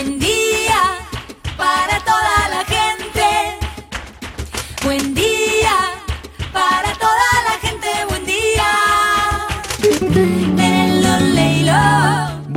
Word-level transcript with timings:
Buen 0.00 0.39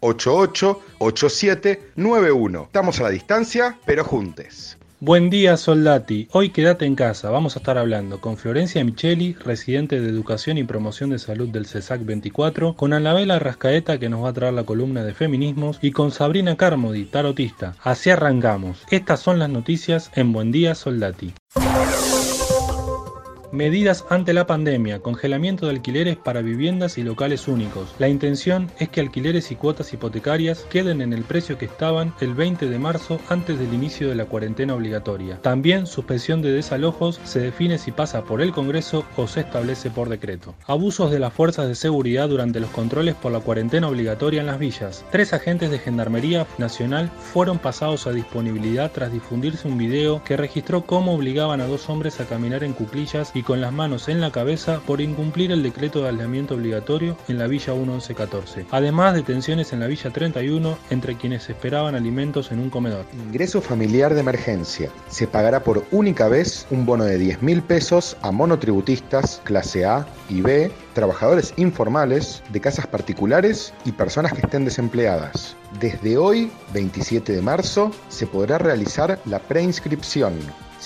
88 0.00 0.80
87 0.98 1.92
91. 1.96 2.62
Estamos 2.64 3.00
a 3.00 3.04
la 3.04 3.10
distancia, 3.10 3.78
pero 3.86 4.04
juntes. 4.04 4.78
Buen 5.00 5.30
día, 5.30 5.56
Soldati. 5.56 6.26
Hoy 6.32 6.50
quédate 6.50 6.84
en 6.84 6.96
casa. 6.96 7.30
Vamos 7.30 7.54
a 7.54 7.60
estar 7.60 7.78
hablando 7.78 8.20
con 8.20 8.36
Florencia 8.36 8.82
Micheli, 8.82 9.34
residente 9.34 10.00
de 10.00 10.08
Educación 10.08 10.58
y 10.58 10.64
Promoción 10.64 11.10
de 11.10 11.20
Salud 11.20 11.48
del 11.50 11.66
CESAC 11.66 12.04
24, 12.04 12.74
con 12.74 12.92
Anabela 12.92 13.38
Rascaeta, 13.38 14.00
que 14.00 14.08
nos 14.08 14.24
va 14.24 14.30
a 14.30 14.32
traer 14.32 14.54
la 14.54 14.64
columna 14.64 15.04
de 15.04 15.14
feminismos, 15.14 15.78
y 15.82 15.92
con 15.92 16.10
Sabrina 16.10 16.56
Carmody, 16.56 17.04
tarotista. 17.04 17.76
Así 17.84 18.10
arrancamos. 18.10 18.82
Estas 18.90 19.20
son 19.20 19.38
las 19.38 19.50
noticias 19.50 20.10
en 20.16 20.32
Buen 20.32 20.50
día, 20.50 20.74
Soldati. 20.74 21.32
Medidas 23.58 24.04
ante 24.08 24.34
la 24.34 24.46
pandemia, 24.46 25.00
congelamiento 25.00 25.66
de 25.66 25.72
alquileres 25.72 26.16
para 26.16 26.42
viviendas 26.42 26.96
y 26.96 27.02
locales 27.02 27.48
únicos. 27.48 27.92
La 27.98 28.08
intención 28.08 28.70
es 28.78 28.88
que 28.88 29.00
alquileres 29.00 29.50
y 29.50 29.56
cuotas 29.56 29.92
hipotecarias 29.92 30.64
queden 30.70 31.00
en 31.00 31.12
el 31.12 31.24
precio 31.24 31.58
que 31.58 31.64
estaban 31.64 32.14
el 32.20 32.34
20 32.34 32.68
de 32.68 32.78
marzo 32.78 33.18
antes 33.28 33.58
del 33.58 33.74
inicio 33.74 34.08
de 34.08 34.14
la 34.14 34.26
cuarentena 34.26 34.76
obligatoria. 34.76 35.42
También 35.42 35.88
suspensión 35.88 36.40
de 36.40 36.52
desalojos 36.52 37.20
se 37.24 37.40
define 37.40 37.78
si 37.78 37.90
pasa 37.90 38.22
por 38.22 38.42
el 38.42 38.52
Congreso 38.52 39.04
o 39.16 39.26
se 39.26 39.40
establece 39.40 39.90
por 39.90 40.08
decreto. 40.08 40.54
Abusos 40.68 41.10
de 41.10 41.18
las 41.18 41.32
fuerzas 41.32 41.66
de 41.66 41.74
seguridad 41.74 42.28
durante 42.28 42.60
los 42.60 42.70
controles 42.70 43.16
por 43.16 43.32
la 43.32 43.40
cuarentena 43.40 43.88
obligatoria 43.88 44.40
en 44.40 44.46
las 44.46 44.60
villas. 44.60 45.04
Tres 45.10 45.32
agentes 45.32 45.72
de 45.72 45.80
Gendarmería 45.80 46.46
Nacional 46.58 47.10
fueron 47.32 47.58
pasados 47.58 48.06
a 48.06 48.12
disponibilidad 48.12 48.92
tras 48.92 49.12
difundirse 49.12 49.66
un 49.66 49.78
video 49.78 50.22
que 50.22 50.36
registró 50.36 50.82
cómo 50.82 51.12
obligaban 51.12 51.60
a 51.60 51.66
dos 51.66 51.88
hombres 51.88 52.20
a 52.20 52.26
caminar 52.26 52.62
en 52.62 52.72
cuclillas 52.72 53.32
y 53.34 53.47
con 53.48 53.62
las 53.62 53.72
manos 53.72 54.10
en 54.10 54.20
la 54.20 54.30
cabeza 54.30 54.80
por 54.86 55.00
incumplir 55.00 55.52
el 55.52 55.62
decreto 55.62 56.02
de 56.02 56.10
aislamiento 56.10 56.54
obligatorio 56.54 57.16
en 57.28 57.38
la 57.38 57.46
Villa 57.46 57.72
1114. 57.72 58.66
Además, 58.70 59.14
detenciones 59.14 59.72
en 59.72 59.80
la 59.80 59.86
Villa 59.86 60.10
31 60.10 60.76
entre 60.90 61.16
quienes 61.16 61.48
esperaban 61.48 61.94
alimentos 61.94 62.52
en 62.52 62.58
un 62.58 62.68
comedor. 62.68 63.06
Ingreso 63.14 63.62
familiar 63.62 64.12
de 64.12 64.20
emergencia. 64.20 64.90
Se 65.08 65.26
pagará 65.26 65.64
por 65.64 65.82
única 65.92 66.28
vez 66.28 66.66
un 66.70 66.84
bono 66.84 67.04
de 67.04 67.16
10 67.16 67.40
mil 67.40 67.62
pesos 67.62 68.18
a 68.20 68.32
monotributistas 68.32 69.40
clase 69.44 69.86
A 69.86 70.06
y 70.28 70.42
B, 70.42 70.70
trabajadores 70.92 71.54
informales 71.56 72.42
de 72.50 72.60
casas 72.60 72.86
particulares 72.86 73.72
y 73.86 73.92
personas 73.92 74.34
que 74.34 74.42
estén 74.42 74.66
desempleadas. 74.66 75.56
Desde 75.80 76.18
hoy, 76.18 76.50
27 76.74 77.32
de 77.32 77.40
marzo, 77.40 77.92
se 78.10 78.26
podrá 78.26 78.58
realizar 78.58 79.18
la 79.24 79.38
preinscripción 79.38 80.34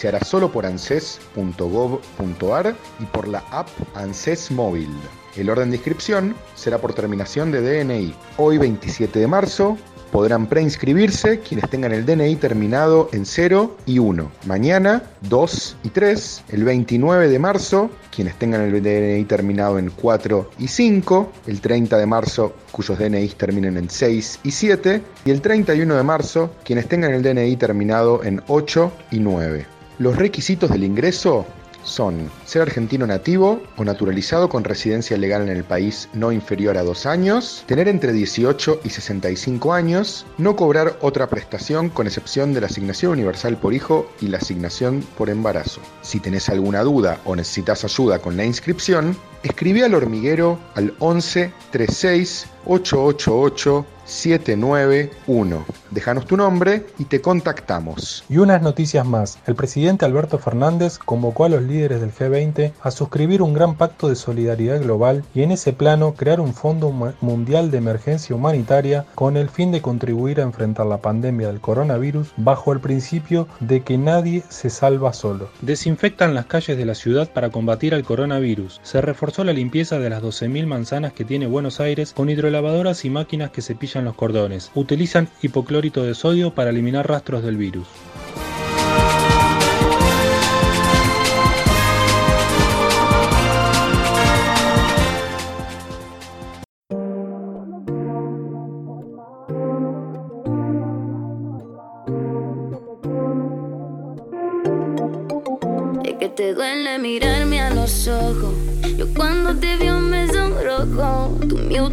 se 0.03 0.09
hará 0.09 0.25
solo 0.25 0.51
por 0.51 0.67
anses.gov.ar 0.67 2.75
y 2.99 3.05
por 3.05 3.29
la 3.29 3.39
app 3.53 3.69
ANSES 3.95 4.51
Móvil. 4.51 4.91
El 5.37 5.49
orden 5.49 5.71
de 5.71 5.77
inscripción 5.77 6.35
será 6.57 6.79
por 6.79 6.93
terminación 6.93 7.53
de 7.53 7.61
DNI. 7.61 8.13
Hoy 8.37 8.59
27 8.59 9.21
de 9.21 9.29
marzo 9.29 9.79
podrán 10.11 10.49
preinscribirse 10.49 11.39
quienes 11.39 11.71
tengan 11.71 11.93
el 11.93 12.05
DNI 12.05 12.35
terminado 12.35 13.11
en 13.13 13.25
0 13.25 13.77
y 13.87 14.01
1. 14.01 14.33
Mañana 14.47 15.05
2 15.21 15.77
y 15.85 15.91
3. 15.91 16.45
El 16.49 16.65
29 16.65 17.29
de 17.29 17.39
marzo 17.39 17.89
quienes 18.11 18.35
tengan 18.35 18.63
el 18.63 18.83
DNI 18.83 19.25
terminado 19.27 19.79
en 19.79 19.91
4 19.91 20.51
y 20.59 20.67
5. 20.67 21.33
El 21.47 21.61
30 21.61 21.97
de 21.97 22.07
marzo 22.07 22.57
cuyos 22.73 22.99
DNI 22.99 23.29
terminen 23.29 23.77
en 23.77 23.89
6 23.89 24.41
y 24.43 24.51
7. 24.51 25.01
Y 25.27 25.31
el 25.31 25.41
31 25.41 25.95
de 25.95 26.03
marzo 26.03 26.51
quienes 26.65 26.89
tengan 26.89 27.13
el 27.13 27.23
DNI 27.23 27.55
terminado 27.55 28.25
en 28.25 28.43
8 28.49 28.93
y 29.13 29.21
9. 29.21 29.67
Los 29.99 30.17
requisitos 30.17 30.71
del 30.71 30.85
ingreso 30.85 31.47
son 31.85 32.31
ser 32.47 32.63
argentino 32.63 33.07
nativo 33.07 33.63
o 33.77 33.85
naturalizado 33.85 34.49
con 34.49 34.65
residencia 34.65 35.17
legal 35.19 35.43
en 35.43 35.49
el 35.49 35.65
país 35.65 36.09
no 36.13 36.33
inferior 36.33 36.79
a 36.79 36.83
dos 36.83 37.07
años, 37.07 37.65
tener 37.67 37.89
entre 37.89 38.13
18 38.13 38.81
y 38.85 38.91
65 38.91 39.73
años, 39.73 40.25
no 40.39 40.57
cobrar 40.57 40.97
otra 41.01 41.29
prestación 41.29 41.89
con 41.89 42.07
excepción 42.07 42.55
de 42.55 42.61
la 42.61 42.69
asignación 42.69 43.13
universal 43.13 43.57
por 43.57 43.75
hijo 43.75 44.11
y 44.21 44.29
la 44.29 44.39
asignación 44.39 45.05
por 45.19 45.29
embarazo. 45.29 45.81
Si 46.03 46.21
tenés 46.21 46.49
alguna 46.49 46.83
duda 46.83 47.21
o 47.25 47.37
necesitas 47.37 47.85
ayuda 47.85 48.21
con 48.21 48.37
la 48.37 48.45
inscripción, 48.45 49.17
escribí 49.43 49.83
al 49.83 49.95
hormiguero 49.95 50.59
al 50.75 50.95
11 50.99 51.53
36 51.71 52.47
888 52.67 53.87
791. 54.05 55.65
Déjanos 55.91 56.27
tu 56.27 56.37
nombre 56.37 56.87
y 56.99 57.05
te 57.05 57.21
contactamos. 57.21 58.25
Y 58.29 58.39
unas 58.39 58.63
noticias 58.63 59.07
más. 59.07 59.39
El 59.47 59.55
presidente 59.55 60.05
Alberto 60.05 60.39
Fernández 60.39 60.99
convocó 60.99 61.45
a 61.45 61.49
los 61.49 61.63
líderes 61.63 62.01
del 62.01 62.13
G20 62.13 62.73
a 62.83 62.91
suscribir 62.91 63.43
un 63.43 63.55
gran 63.55 63.75
pacto 63.77 64.09
de 64.09 64.17
solidaridad 64.17 64.81
global 64.81 65.25
y 65.35 65.43
en 65.43 65.53
ese 65.53 65.73
plano 65.73 66.15
crear 66.15 66.41
un 66.41 66.55
fondo 66.55 66.91
mundial 67.21 67.71
de 67.71 67.79
emergencia 67.79 68.35
humanitaria 68.35 69.07
con 69.15 69.37
el 69.37 69.49
fin 69.49 69.71
de 69.73 69.83
contribuir 69.83 70.41
a 70.41 70.45
enfrentar 70.45 70.87
la 70.87 70.99
pandemia 70.99 71.49
del 71.49 71.61
coronavirus 71.61 72.33
bajo 72.37 72.73
el 72.73 72.81
principio 72.81 73.49
de 73.61 73.83
que 73.83 73.99
nadie 73.99 74.43
se 74.49 74.71
salva 74.71 75.13
solo. 75.13 75.49
Desinfectan 75.61 76.35
las 76.35 76.47
calles 76.47 76.77
de 76.77 76.85
la 76.85 76.95
ciudad 76.95 77.31
para 77.31 77.51
combatir 77.51 77.95
al 77.95 78.05
coronavirus. 78.05 78.81
Se 78.83 79.01
reforzó 79.01 79.32
la 79.39 79.53
limpieza 79.55 79.99
de 79.99 80.11
las 80.11 80.23
12.000 80.23 80.67
manzanas 80.67 81.15
que 81.15 81.25
tiene 81.25 81.47
Buenos 81.47 81.81
Aires 81.81 82.13
con 82.13 82.29
hidrolavadoras 82.29 83.05
y 83.07 83.11
máquinas 83.11 83.51
que 83.51 83.63
cepillan 83.63 84.05
los 84.05 84.15
cordones. 84.15 84.71
Utilizan 84.75 85.29
hipoclorito 85.41 86.05
de 86.05 86.15
sodio 86.15 86.55
para 86.55 86.71
eliminar 86.71 87.09
rastros 87.09 87.43
del 87.43 87.57
virus. 87.57 87.89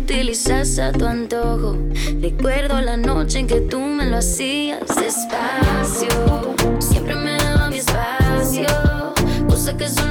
Utilizas 0.09 0.79
a 0.79 0.91
tu 0.91 1.05
antojo. 1.05 1.77
Recuerdo 2.19 2.81
la 2.81 2.97
noche 2.97 3.37
en 3.37 3.47
que 3.47 3.61
tú 3.61 3.79
me 3.79 4.07
lo 4.07 4.17
hacías 4.17 4.79
despacio. 4.87 6.55
Siempre 6.79 7.13
me 7.13 7.37
daba 7.37 7.69
mi 7.69 7.77
espacio. 7.77 8.65
Cosa 9.47 9.77
que 9.77 9.87
solo 9.87 10.08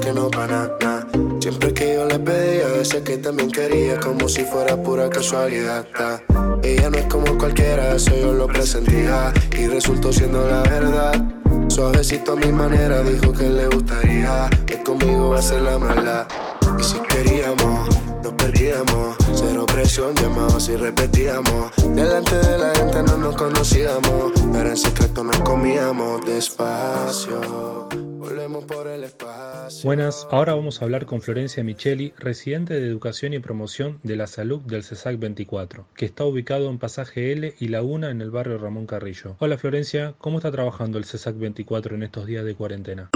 que 0.00 0.12
no 0.12 0.30
para 0.30 0.68
nada. 0.80 1.06
Siempre 1.40 1.72
que 1.72 1.94
yo 1.94 2.06
le 2.06 2.18
pedía, 2.18 2.68
decía 2.68 3.02
que 3.02 3.16
también 3.18 3.50
quería 3.50 3.98
Como 3.98 4.28
si 4.28 4.44
fuera 4.44 4.76
pura 4.76 5.08
casualidad. 5.10 5.86
Ella 6.62 6.90
no 6.90 6.98
es 6.98 7.06
como 7.06 7.36
cualquiera, 7.38 7.94
eso 7.94 8.14
yo 8.16 8.32
lo 8.32 8.46
presentía 8.46 9.32
Y 9.58 9.66
resultó 9.66 10.12
siendo 10.12 10.46
la 10.48 10.62
verdad. 10.62 11.24
Suavecito 11.68 12.32
a 12.32 12.36
mi 12.36 12.52
manera, 12.52 13.02
dijo 13.02 13.32
que 13.32 13.48
le 13.48 13.66
gustaría 13.68 14.50
Que 14.66 14.82
conmigo 14.82 15.30
va 15.30 15.38
a 15.38 15.42
ser 15.42 15.62
la 15.62 15.78
maldad 15.78 16.26
Y 16.78 16.82
si 16.82 16.98
queríamos, 17.00 17.88
nos 18.22 18.32
perdíamos 18.34 19.16
Cero 19.34 19.66
presión, 19.66 20.14
llamados 20.16 20.68
y 20.68 20.76
repetíamos. 20.76 21.72
Delante 21.94 22.36
de 22.36 22.58
la 22.58 22.74
gente 22.74 23.02
no 23.04 23.16
nos 23.16 23.36
conocíamos 23.36 24.32
Pero 24.52 24.68
en 24.68 24.76
secreto 24.76 25.24
nos 25.24 25.38
comíamos 25.40 26.24
despacio 26.26 28.09
Buenas, 29.84 30.26
ahora 30.30 30.54
vamos 30.54 30.80
a 30.80 30.84
hablar 30.84 31.06
con 31.06 31.22
Florencia 31.22 31.62
Micheli, 31.62 32.12
residente 32.18 32.74
de 32.74 32.86
Educación 32.86 33.32
y 33.32 33.38
Promoción 33.38 34.00
de 34.02 34.16
la 34.16 34.26
Salud 34.26 34.60
del 34.60 34.82
CESAC 34.82 35.18
24, 35.18 35.86
que 35.94 36.06
está 36.06 36.24
ubicado 36.24 36.68
en 36.70 36.78
Pasaje 36.78 37.32
L 37.32 37.54
y 37.58 37.68
Laguna 37.68 38.10
en 38.10 38.20
el 38.20 38.30
barrio 38.30 38.58
Ramón 38.58 38.86
Carrillo. 38.86 39.36
Hola 39.38 39.58
Florencia, 39.58 40.14
¿cómo 40.18 40.38
está 40.38 40.50
trabajando 40.50 40.98
el 40.98 41.04
CESAC 41.04 41.36
24 41.36 41.94
en 41.94 42.02
estos 42.02 42.26
días 42.26 42.44
de 42.44 42.54
cuarentena? 42.54 43.10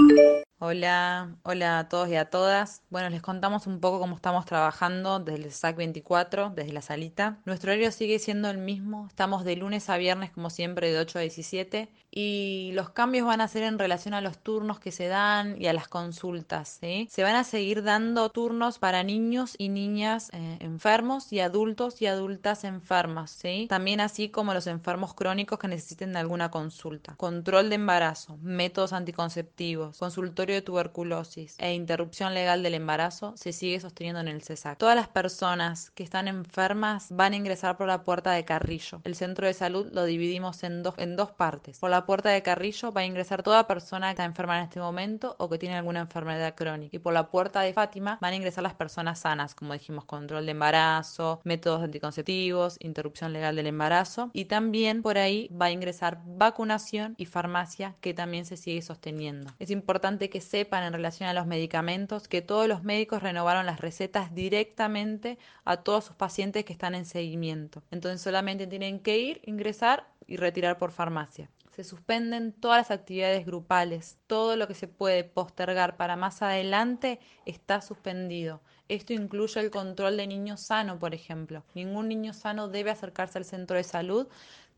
Hola, 0.61 1.37
hola 1.43 1.81
a 1.81 1.89
todos 1.89 2.09
y 2.09 2.15
a 2.15 2.31
todas. 2.31 2.83
Bueno, 2.89 3.11
les 3.11 3.21
contamos 3.21 3.67
un 3.67 3.81
poco 3.81 3.99
cómo 3.99 4.15
estamos 4.15 4.47
trabajando 4.47 5.19
desde 5.19 5.45
el 5.47 5.53
SAC 5.53 5.77
24, 5.77 6.51
desde 6.51 6.73
la 6.73 6.81
salita. 6.81 7.41
Nuestro 7.45 7.73
horario 7.73 7.91
sigue 7.91 8.21
siendo 8.21 8.49
el 8.49 8.59
mismo. 8.59 9.09
Estamos 9.09 9.45
de 9.45 9.57
lunes 9.57 9.91
a 9.91 9.97
viernes, 9.97 10.31
como 10.31 10.51
siempre, 10.51 10.93
de 10.93 11.01
8 11.01 11.19
a 11.19 11.23
17. 11.23 11.89
Y 12.17 12.71
los 12.75 12.91
cambios 12.91 13.27
van 13.27 13.41
a 13.41 13.49
ser 13.49 13.65
en 13.65 13.81
relación 13.81 14.15
a 14.15 14.21
los 14.21 14.39
turnos 14.39 14.79
que 14.79 14.93
se 14.93 15.09
dan 15.09 15.61
y 15.61 15.67
a 15.67 15.73
las 15.73 15.89
consultas. 15.89 16.79
¿sí? 16.81 17.09
Se 17.11 17.25
van 17.25 17.35
a 17.35 17.43
seguir 17.43 17.83
dando 17.83 18.31
turnos 18.31 18.79
para 18.79 19.03
niños 19.03 19.57
y 19.59 19.69
niñas 19.69 20.31
eh, 20.33 20.59
enfermos 20.61 21.33
y 21.33 21.41
adultos 21.41 22.01
y 22.01 22.07
adultas 22.07 22.63
enfermas. 22.63 23.43
También 23.69 24.01
así 24.01 24.29
como 24.29 24.55
los 24.55 24.69
enfermos 24.69 25.15
crónicos 25.15 25.59
que 25.59 25.67
necesiten 25.67 26.17
alguna 26.17 26.53
consulta. 26.53 27.17
Control 27.17 27.69
de 27.69 27.75
embarazo, 27.75 28.39
métodos 28.41 28.93
anticonceptivos, 28.93 29.99
consultorio 29.99 30.44
de 30.53 30.63
tuberculosis 30.63 31.57
e 31.59 31.73
interrupción 31.73 32.35
legal 32.35 32.63
del 32.63 32.75
embarazo 32.75 33.35
se 33.37 33.53
sigue 33.53 33.81
sosteniendo 33.81 34.21
en 34.21 34.29
el 34.29 34.43
CESAC. 34.43 34.79
Todas 34.79 34.97
las 34.97 35.09
personas 35.09 35.91
que 35.91 36.03
están 36.03 36.29
enfermas 36.29 37.07
van 37.11 37.33
a 37.33 37.37
ingresar 37.37 37.77
por 37.77 37.87
la 37.87 38.03
puerta 38.05 38.33
de 38.33 38.45
Carrillo. 38.45 39.01
El 39.05 39.15
centro 39.15 39.47
de 39.47 39.55
salud 39.55 39.89
lo 39.93 40.05
dividimos 40.05 40.63
en 40.65 40.83
dos, 40.83 40.95
en 40.99 41.17
dos 41.17 41.31
partes. 41.31 41.79
Por 41.79 41.91
la 41.91 42.07
puerta 42.07 42.29
de 42.29 42.43
Carrillo 42.43 42.93
va 42.93 43.03
a 43.03 43.05
ingresar 43.05 43.43
toda 43.43 43.67
persona 43.67 44.09
que 44.09 44.13
está 44.13 44.25
enferma 44.25 44.59
en 44.59 44.65
este 44.65 44.81
momento 44.81 45.37
o 45.39 45.49
que 45.49 45.59
tiene 45.59 45.77
alguna 45.77 46.01
enfermedad 46.01 46.55
crónica. 46.55 46.97
Y 46.97 46.99
por 46.99 47.15
la 47.15 47.31
puerta 47.31 47.61
de 47.61 47.73
Fátima 47.73 48.19
van 48.21 48.33
a 48.33 48.37
ingresar 48.37 48.63
las 48.63 48.75
personas 48.75 49.21
sanas, 49.21 49.55
como 49.55 49.73
dijimos, 49.73 50.05
control 50.05 50.45
de 50.45 50.53
embarazo, 50.53 51.41
métodos 51.45 51.83
anticonceptivos, 51.83 52.77
interrupción 52.81 53.33
legal 53.33 53.57
del 53.57 53.67
embarazo. 53.67 54.31
Y 54.33 54.47
también 54.47 55.03
por 55.03 55.19
ahí 55.19 55.49
va 55.51 55.67
a 55.67 55.71
ingresar 55.71 56.21
vacunación 56.25 57.15
y 57.17 57.27
farmacia 57.27 57.97
que 58.01 58.15
también 58.15 58.45
se 58.45 58.57
sigue 58.57 58.83
sosteniendo. 58.83 59.51
Es 59.59 59.71
importante 59.71 60.31
que 60.31 60.34
sepan 60.41 60.85
en 60.85 60.93
relación 60.93 61.29
a 61.29 61.35
los 61.35 61.47
medicamentos 61.47 62.29
que 62.29 62.43
todos 62.43 62.69
los 62.69 62.83
médicos 62.83 63.23
renovaron 63.23 63.67
las 63.67 63.81
recetas 63.81 64.35
directamente 64.35 65.39
a 65.65 65.79
todos 65.79 66.05
sus 66.05 66.17
pacientes 66.17 66.65
que 66.65 66.73
están 66.73 66.95
en 66.95 67.05
seguimiento. 67.05 67.83
Entonces 67.91 68.21
solamente 68.21 68.67
tienen 68.67 69.01
que 69.01 69.19
ir, 69.19 69.41
ingresar 69.45 70.07
y 70.27 70.37
retirar 70.37 70.79
por 70.79 70.93
farmacia. 70.93 71.51
Se 71.75 71.83
suspenden 71.83 72.53
todas 72.53 72.79
las 72.79 72.91
actividades 72.93 73.45
grupales. 73.45 74.17
Todo 74.29 74.55
lo 74.55 74.69
que 74.69 74.75
se 74.75 74.87
puede 74.87 75.25
postergar 75.25 75.97
para 75.97 76.15
más 76.15 76.41
adelante 76.41 77.19
está 77.47 77.81
suspendido. 77.81 78.61
Esto 78.89 79.13
incluye 79.13 79.59
el 79.61 79.73
control 79.73 80.17
de 80.17 80.29
niños 80.29 80.61
sano, 80.61 81.01
por 81.01 81.15
ejemplo. 81.15 81.65
Ningún 81.75 82.09
niño 82.09 82.33
sano 82.33 82.69
debe 82.69 82.91
acercarse 82.91 83.39
al 83.39 83.45
centro 83.45 83.77
de 83.77 83.83
salud 83.83 84.29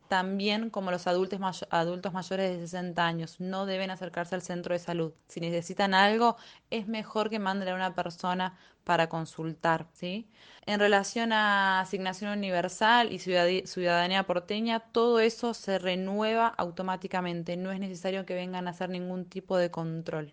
también 0.09 0.71
como 0.71 0.91
los 0.91 1.07
adultos, 1.07 1.41
mayores 1.41 2.51
de 2.53 2.61
60 2.61 3.07
años 3.07 3.41
no 3.41 3.67
deben 3.67 3.91
acercarse 3.91 4.35
al 4.35 4.43
centro 4.43 4.73
de 4.73 4.79
salud. 4.79 5.13
Si 5.29 5.41
necesitan 5.41 5.95
algo, 5.95 6.37
es 6.71 6.89
mejor 6.89 7.31
que 7.31 7.39
manden 7.39 7.69
a 7.69 7.75
una 7.75 7.95
persona 7.95 8.57
para 8.85 9.09
consultar. 9.09 9.87
¿sí? 9.93 10.29
En 10.65 10.81
relación 10.81 11.33
a 11.33 11.81
asignación 11.81 12.37
universal 12.37 13.13
y 13.13 13.19
ciudadanía 13.19 14.25
porteña, 14.25 14.81
todo 14.81 15.21
eso 15.21 15.55
se 15.55 15.79
renueva 15.79 16.49
automáticamente. 16.49 17.57
No 17.57 17.73
es 17.73 17.81
necesario 17.81 18.25
que 18.25 18.35
vengan 18.35 18.69
a 18.69 18.71
hacer 18.71 18.91
ningún 18.91 19.25
tipo 19.25 19.59
de 19.59 19.71
control. 19.71 20.33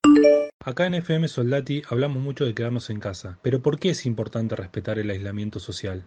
Acá 0.65 0.85
en 0.85 0.93
FM 0.93 1.27
Soldati 1.27 1.81
hablamos 1.89 2.23
mucho 2.23 2.45
de 2.45 2.53
quedarnos 2.53 2.89
en 2.89 3.01
casa, 3.01 3.37
pero 3.41 3.61
¿por 3.61 3.79
qué 3.79 3.89
es 3.89 4.05
importante 4.05 4.55
respetar 4.55 4.97
el 4.97 5.09
aislamiento 5.09 5.59
social? 5.59 6.05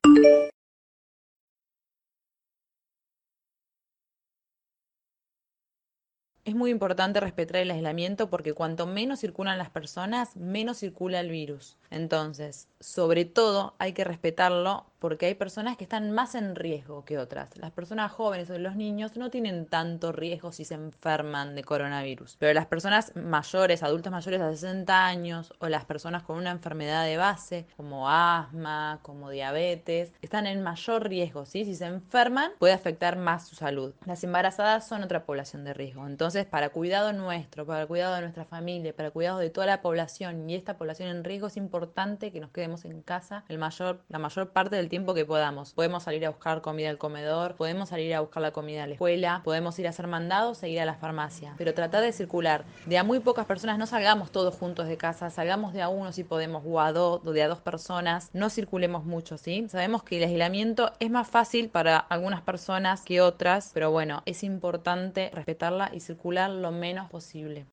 Es 6.46 6.54
muy 6.54 6.70
importante 6.70 7.19
respetar 7.19 7.56
el 7.56 7.72
aislamiento 7.72 8.31
porque 8.31 8.52
cuanto 8.52 8.87
menos 8.87 9.19
circulan 9.19 9.58
las 9.58 9.69
personas, 9.69 10.37
menos 10.37 10.78
circula 10.78 11.19
el 11.19 11.28
virus. 11.28 11.76
Entonces, 11.90 12.69
sobre 12.78 13.25
todo 13.25 13.75
hay 13.81 13.94
que 13.94 14.04
respetarlo 14.04 14.87
porque 14.98 15.26
hay 15.26 15.34
personas 15.34 15.76
que 15.76 15.84
están 15.84 16.10
más 16.10 16.34
en 16.34 16.54
riesgo 16.54 17.04
que 17.04 17.19
otras. 17.19 17.56
Las 17.56 17.70
personas 17.70 18.12
jóvenes 18.12 18.50
o 18.50 18.58
los 18.58 18.76
niños 18.76 19.16
no 19.16 19.31
tienen 19.31 19.66
tanto 19.66 20.12
riesgo 20.12 20.52
si 20.52 20.64
se 20.64 20.75
enferman 20.75 21.54
de 21.54 21.64
coronavirus. 21.64 22.37
Pero 22.38 22.52
las 22.54 22.66
personas 22.66 23.14
mayores, 23.14 23.82
adultos 23.82 24.12
mayores 24.12 24.40
de 24.40 24.50
60 24.52 25.06
años 25.06 25.52
o 25.58 25.69
las 25.69 25.84
personas 25.84 26.22
con 26.22 26.37
una 26.37 26.50
enfermedad 26.50 27.04
de 27.04 27.16
base 27.16 27.66
como 27.76 28.08
asma, 28.10 29.00
como 29.02 29.31
diabetes, 29.31 30.12
están 30.22 30.46
en 30.46 30.62
mayor 30.62 31.08
riesgo. 31.08 31.46
¿sí? 31.46 31.64
Si 31.64 31.75
se 31.75 31.87
enferman 31.87 32.52
puede 32.58 32.75
afectar 32.75 33.16
más 33.16 33.46
su 33.46 33.56
salud. 33.56 33.94
Las 34.04 34.25
embarazadas 34.25 34.87
son 34.87 35.02
otra 35.02 35.25
población 35.25 35.64
de 35.64 35.75
riesgo. 35.75 36.06
Entonces, 36.06 36.46
para 36.46 36.70
cuidado 36.70 37.12
nuestro, 37.12 37.66
para 37.66 37.87
cuidado 37.87 38.14
de 38.14 38.22
nuestra 38.22 38.44
familia, 38.44 38.94
para 38.94 39.10
cuidado 39.10 39.38
de 39.38 39.50
toda 39.50 39.66
la 39.66 39.82
población 39.82 40.48
y 40.48 40.54
esta 40.54 40.76
población 40.76 41.08
en 41.08 41.25
riesgo 41.25 41.46
es 41.48 41.56
importante 41.56 42.32
que 42.32 42.40
nos 42.40 42.50
quedemos 42.50 42.84
en 42.84 43.02
casa 43.02 43.44
el 43.48 43.58
mayor, 43.58 44.00
la 44.08 44.19
mayor 44.19 44.50
parte 44.50 44.76
del 44.76 44.85
tiempo 44.88 45.14
que 45.14 45.24
podamos. 45.24 45.72
Podemos 45.72 46.02
salir 46.02 46.24
a 46.26 46.30
buscar 46.30 46.60
comida 46.62 46.90
al 46.90 46.98
comedor, 46.98 47.54
podemos 47.56 47.88
salir 47.88 48.14
a 48.14 48.20
buscar 48.20 48.42
la 48.42 48.52
comida 48.52 48.84
a 48.84 48.86
la 48.86 48.94
escuela, 48.94 49.40
podemos 49.44 49.78
ir 49.78 49.86
a 49.86 49.90
hacer 49.90 50.06
mandados 50.06 50.62
e 50.62 50.68
ir 50.68 50.80
a 50.80 50.84
la 50.84 50.94
farmacia. 50.94 51.54
Pero 51.58 51.74
tratar 51.74 52.02
de 52.02 52.12
circular. 52.12 52.64
De 52.86 52.98
a 52.98 53.04
muy 53.04 53.20
pocas 53.20 53.46
personas, 53.46 53.78
no 53.78 53.86
salgamos 53.86 54.30
todos 54.30 54.54
juntos 54.54 54.88
de 54.88 54.96
casa, 54.96 55.30
salgamos 55.30 55.72
de 55.72 55.82
a 55.82 55.88
uno 55.88 56.12
si 56.12 56.24
podemos, 56.24 56.62
o 56.66 56.80
a 56.80 56.92
dos, 56.92 57.22
de 57.24 57.42
a 57.42 57.48
dos 57.48 57.60
personas. 57.60 58.30
No 58.32 58.50
circulemos 58.50 59.04
mucho, 59.04 59.38
¿sí? 59.38 59.66
Sabemos 59.68 60.02
que 60.02 60.18
el 60.18 60.24
aislamiento 60.24 60.92
es 61.00 61.10
más 61.10 61.28
fácil 61.28 61.68
para 61.68 61.98
algunas 61.98 62.42
personas 62.42 63.02
que 63.02 63.20
otras, 63.20 63.70
pero 63.74 63.90
bueno, 63.90 64.22
es 64.26 64.42
importante 64.42 65.30
respetarla 65.32 65.90
y 65.92 66.00
circular 66.00 66.50
lo 66.50 66.72
menos 66.72 67.10
posible. 67.10 67.66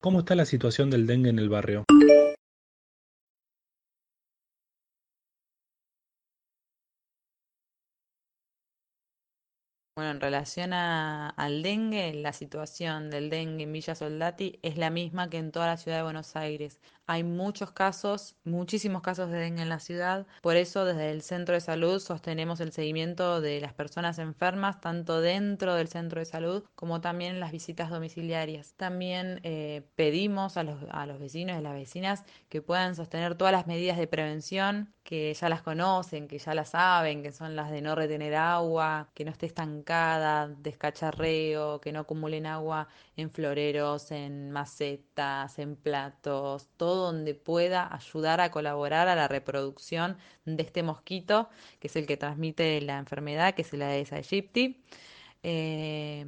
¿Cómo 0.00 0.20
está 0.20 0.34
la 0.34 0.44
situación 0.44 0.90
del 0.90 1.06
dengue 1.06 1.30
en 1.30 1.38
el 1.38 1.48
barrio? 1.48 1.84
Bueno, 9.98 10.12
en 10.12 10.20
relación 10.20 10.72
al 10.74 11.62
dengue, 11.64 12.14
la 12.14 12.32
situación 12.32 13.10
del 13.10 13.30
dengue 13.30 13.64
en 13.64 13.72
Villa 13.72 13.96
Soldati 13.96 14.60
es 14.62 14.76
la 14.76 14.90
misma 14.90 15.28
que 15.28 15.38
en 15.38 15.50
toda 15.50 15.66
la 15.66 15.76
ciudad 15.76 15.96
de 15.96 16.02
Buenos 16.04 16.36
Aires. 16.36 16.78
Hay 17.10 17.24
muchos 17.24 17.70
casos, 17.70 18.36
muchísimos 18.44 19.00
casos 19.00 19.30
de 19.30 19.38
dengue 19.38 19.62
en 19.62 19.70
la 19.70 19.80
ciudad. 19.80 20.26
Por 20.42 20.56
eso 20.56 20.84
desde 20.84 21.10
el 21.10 21.22
centro 21.22 21.54
de 21.54 21.62
salud 21.62 22.00
sostenemos 22.00 22.60
el 22.60 22.70
seguimiento 22.70 23.40
de 23.40 23.62
las 23.62 23.72
personas 23.72 24.18
enfermas, 24.18 24.82
tanto 24.82 25.22
dentro 25.22 25.74
del 25.74 25.88
centro 25.88 26.20
de 26.20 26.26
salud 26.26 26.64
como 26.74 27.00
también 27.00 27.32
en 27.36 27.40
las 27.40 27.50
visitas 27.50 27.88
domiciliarias. 27.88 28.74
También 28.76 29.40
eh, 29.42 29.88
pedimos 29.96 30.58
a 30.58 30.64
los, 30.64 30.76
a 30.90 31.06
los 31.06 31.18
vecinos 31.18 31.58
y 31.58 31.62
las 31.62 31.72
vecinas 31.72 32.24
que 32.50 32.60
puedan 32.60 32.94
sostener 32.94 33.36
todas 33.36 33.52
las 33.52 33.66
medidas 33.66 33.96
de 33.96 34.06
prevención, 34.06 34.92
que 35.02 35.32
ya 35.32 35.48
las 35.48 35.62
conocen, 35.62 36.28
que 36.28 36.38
ya 36.38 36.52
las 36.52 36.68
saben, 36.70 37.22
que 37.22 37.32
son 37.32 37.56
las 37.56 37.70
de 37.70 37.80
no 37.80 37.94
retener 37.94 38.34
agua, 38.34 39.08
que 39.14 39.24
no 39.24 39.30
esté 39.30 39.46
estancada, 39.46 40.48
descacharreo, 40.48 41.80
que 41.80 41.92
no 41.92 42.00
acumulen 42.00 42.44
agua 42.44 42.88
en 43.16 43.30
floreros, 43.30 44.10
en 44.10 44.50
macetas, 44.50 45.58
en 45.58 45.76
platos, 45.76 46.68
todo 46.76 46.97
donde 46.98 47.34
pueda 47.34 47.92
ayudar 47.94 48.40
a 48.40 48.50
colaborar 48.50 49.08
a 49.08 49.16
la 49.16 49.28
reproducción 49.28 50.18
de 50.44 50.62
este 50.62 50.82
mosquito, 50.82 51.48
que 51.80 51.88
es 51.88 51.96
el 51.96 52.06
que 52.06 52.16
transmite 52.16 52.80
la 52.80 52.98
enfermedad, 52.98 53.54
que 53.54 53.62
es 53.62 53.72
la 53.72 53.88
Aedes 53.88 54.12
aegypti. 54.12 54.82
Eh, 55.42 56.24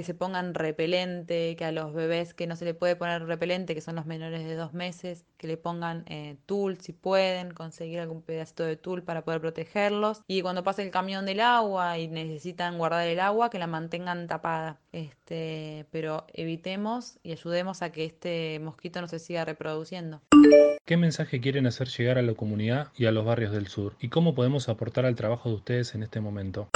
que 0.00 0.04
se 0.04 0.14
pongan 0.14 0.54
repelente, 0.54 1.54
que 1.56 1.64
a 1.66 1.72
los 1.72 1.92
bebés 1.92 2.32
que 2.32 2.46
no 2.46 2.56
se 2.56 2.64
le 2.64 2.72
puede 2.72 2.96
poner 2.96 3.22
repelente, 3.26 3.74
que 3.74 3.82
son 3.82 3.96
los 3.96 4.06
menores 4.06 4.46
de 4.46 4.54
dos 4.54 4.72
meses, 4.72 5.26
que 5.36 5.46
le 5.46 5.58
pongan 5.58 6.04
eh, 6.06 6.36
tul 6.46 6.80
si 6.80 6.94
pueden, 6.94 7.52
conseguir 7.52 8.00
algún 8.00 8.22
pedacito 8.22 8.64
de 8.64 8.76
tul 8.76 9.02
para 9.02 9.26
poder 9.26 9.42
protegerlos. 9.42 10.22
Y 10.26 10.40
cuando 10.40 10.64
pase 10.64 10.82
el 10.84 10.90
camión 10.90 11.26
del 11.26 11.40
agua 11.40 11.98
y 11.98 12.08
necesitan 12.08 12.78
guardar 12.78 13.06
el 13.08 13.20
agua, 13.20 13.50
que 13.50 13.58
la 13.58 13.66
mantengan 13.66 14.26
tapada. 14.26 14.78
Este, 14.92 15.84
pero 15.90 16.24
evitemos 16.32 17.18
y 17.22 17.32
ayudemos 17.32 17.82
a 17.82 17.92
que 17.92 18.06
este 18.06 18.58
mosquito 18.60 19.02
no 19.02 19.08
se 19.08 19.18
siga 19.18 19.44
reproduciendo. 19.44 20.22
¿Qué 20.86 20.96
mensaje 20.96 21.42
quieren 21.42 21.66
hacer 21.66 21.88
llegar 21.88 22.16
a 22.16 22.22
la 22.22 22.32
comunidad 22.32 22.88
y 22.96 23.04
a 23.04 23.12
los 23.12 23.26
barrios 23.26 23.52
del 23.52 23.66
sur? 23.66 23.96
¿Y 24.00 24.08
cómo 24.08 24.34
podemos 24.34 24.70
aportar 24.70 25.04
al 25.04 25.14
trabajo 25.14 25.50
de 25.50 25.56
ustedes 25.56 25.94
en 25.94 26.02
este 26.02 26.22
momento? 26.22 26.70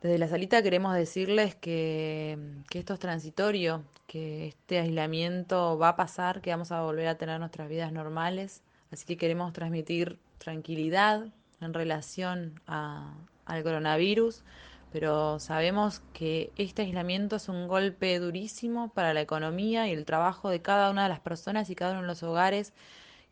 Desde 0.00 0.18
la 0.18 0.28
salita 0.28 0.62
queremos 0.62 0.94
decirles 0.94 1.56
que, 1.56 2.38
esto 2.72 2.94
es 2.94 3.00
transitorio, 3.00 3.82
que 4.06 4.46
este 4.46 4.78
aislamiento 4.78 5.76
va 5.76 5.90
a 5.90 5.96
pasar, 5.96 6.40
que 6.40 6.50
vamos 6.50 6.70
a 6.70 6.82
volver 6.82 7.08
a 7.08 7.16
tener 7.18 7.40
nuestras 7.40 7.68
vidas 7.68 7.92
normales. 7.92 8.62
Así 8.92 9.04
que 9.06 9.16
queremos 9.16 9.52
transmitir 9.52 10.20
tranquilidad 10.38 11.26
en 11.60 11.74
relación 11.74 12.60
al 12.66 13.62
coronavirus, 13.64 14.44
pero 14.92 15.40
sabemos 15.40 16.00
que 16.12 16.52
este 16.56 16.82
aislamiento 16.82 17.34
es 17.34 17.48
un 17.48 17.66
golpe 17.66 18.20
durísimo 18.20 18.90
para 18.90 19.12
la 19.12 19.20
economía 19.20 19.88
y 19.88 19.92
el 19.94 20.04
trabajo 20.04 20.48
de 20.48 20.62
cada 20.62 20.92
una 20.92 21.02
de 21.02 21.08
las 21.08 21.20
personas 21.20 21.70
y 21.70 21.74
cada 21.74 21.92
uno 21.92 22.02
de 22.02 22.06
los 22.06 22.22
hogares 22.22 22.72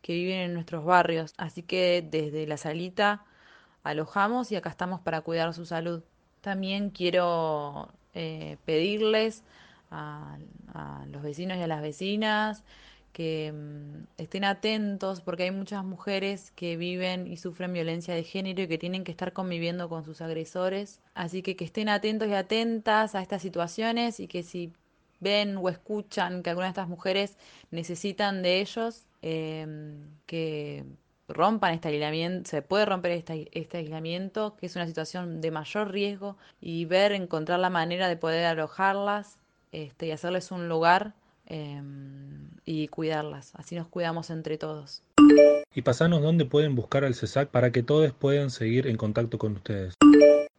que 0.03 0.15
viven 0.15 0.41
en 0.41 0.55
nuestros 0.55 0.85
barrios. 0.85 1.33
Así 1.37 1.63
que 1.63 2.05
desde 2.11 2.45
la 2.49 2.57
salita 2.57 3.25
alojamos 3.85 4.51
y 4.51 4.57
acá 4.57 4.71
estamos 4.71 5.01
para 5.01 5.21
cuidar 5.21 5.55
su 5.55 5.65
salud. 5.65 6.03
También 6.47 6.91
quiero 6.91 7.89
eh, 8.15 8.57
pedirles 8.65 9.43
a, 9.91 10.39
los 11.11 11.21
vecinos 11.21 11.59
y 11.59 11.63
a 11.63 11.67
las 11.67 11.83
vecinas 11.83 12.63
que 13.13 13.53
mm, 13.53 14.23
estén 14.23 14.45
atentos 14.45 15.21
porque 15.21 15.43
hay 15.43 15.51
muchas 15.51 15.85
mujeres 15.85 16.53
que 16.55 16.77
viven 16.77 17.27
y 17.27 17.37
sufren 17.37 17.73
violencia 17.73 18.15
de 18.15 18.23
género 18.23 18.63
y 18.63 18.69
que 18.69 18.79
tienen 18.79 19.03
que 19.03 19.11
estar 19.11 19.33
conviviendo 19.33 19.89
con 19.89 20.05
sus 20.05 20.21
agresores. 20.21 21.01
Así 21.15 21.43
que 21.43 21.57
que 21.57 21.65
estén 21.65 21.89
atentos 21.89 22.29
y 22.29 22.35
atentas 22.35 23.17
a 23.17 23.23
estas 23.23 23.43
situaciones 23.43 24.21
y 24.21 24.29
que 24.29 24.45
si 24.45 24.73
ven 25.19 25.57
o 25.57 25.69
escuchan 25.69 26.45
que 26.45 26.51
alguna 26.51 26.67
de 26.67 26.71
estas 26.71 26.89
mujeres 26.89 27.37
necesitan 27.73 28.45
de 28.45 28.61
ellos, 28.61 29.05
em, 29.21 30.11
que 30.27 30.85
rompan 31.29 31.75
este 31.75 31.89
aislamiento, 31.89 32.49
se 32.49 32.63
puede 32.63 32.87
romper 32.87 33.13
este, 33.13 33.49
este 33.53 33.79
aislamiento, 33.79 34.57
que 34.57 34.67
es 34.67 34.77
una 34.77 34.87
situación 34.87 35.41
de 35.41 35.51
mayor 35.51 35.91
riesgo, 35.91 36.37
y 36.61 36.85
ver, 36.85 37.13
encontrar 37.13 37.59
la 37.59 37.71
manera 37.71 38.09
de 38.09 38.17
poder 38.17 38.47
alojarlas 38.47 39.39
este, 39.73 40.07
y 40.07 40.11
hacerles 40.13 40.51
un 40.51 40.69
lugar 40.69 41.15
em, 41.47 42.51
y 42.65 42.89
cuidarlas. 42.89 43.53
Así 43.57 43.75
nos 43.75 43.89
cuidamos 43.89 44.31
entre 44.31 44.59
todos. 44.59 45.03
Y 45.75 45.83
pasanos 45.83 46.23
dónde 46.23 46.45
pueden 46.45 46.75
buscar 46.75 47.05
al 47.05 47.15
CESAC 47.15 47.51
para 47.51 47.71
que 47.71 47.83
todos 47.83 48.13
puedan 48.13 48.51
seguir 48.51 48.87
en 48.87 48.97
contacto 48.97 49.39
con 49.39 49.53
ustedes. 49.53 49.95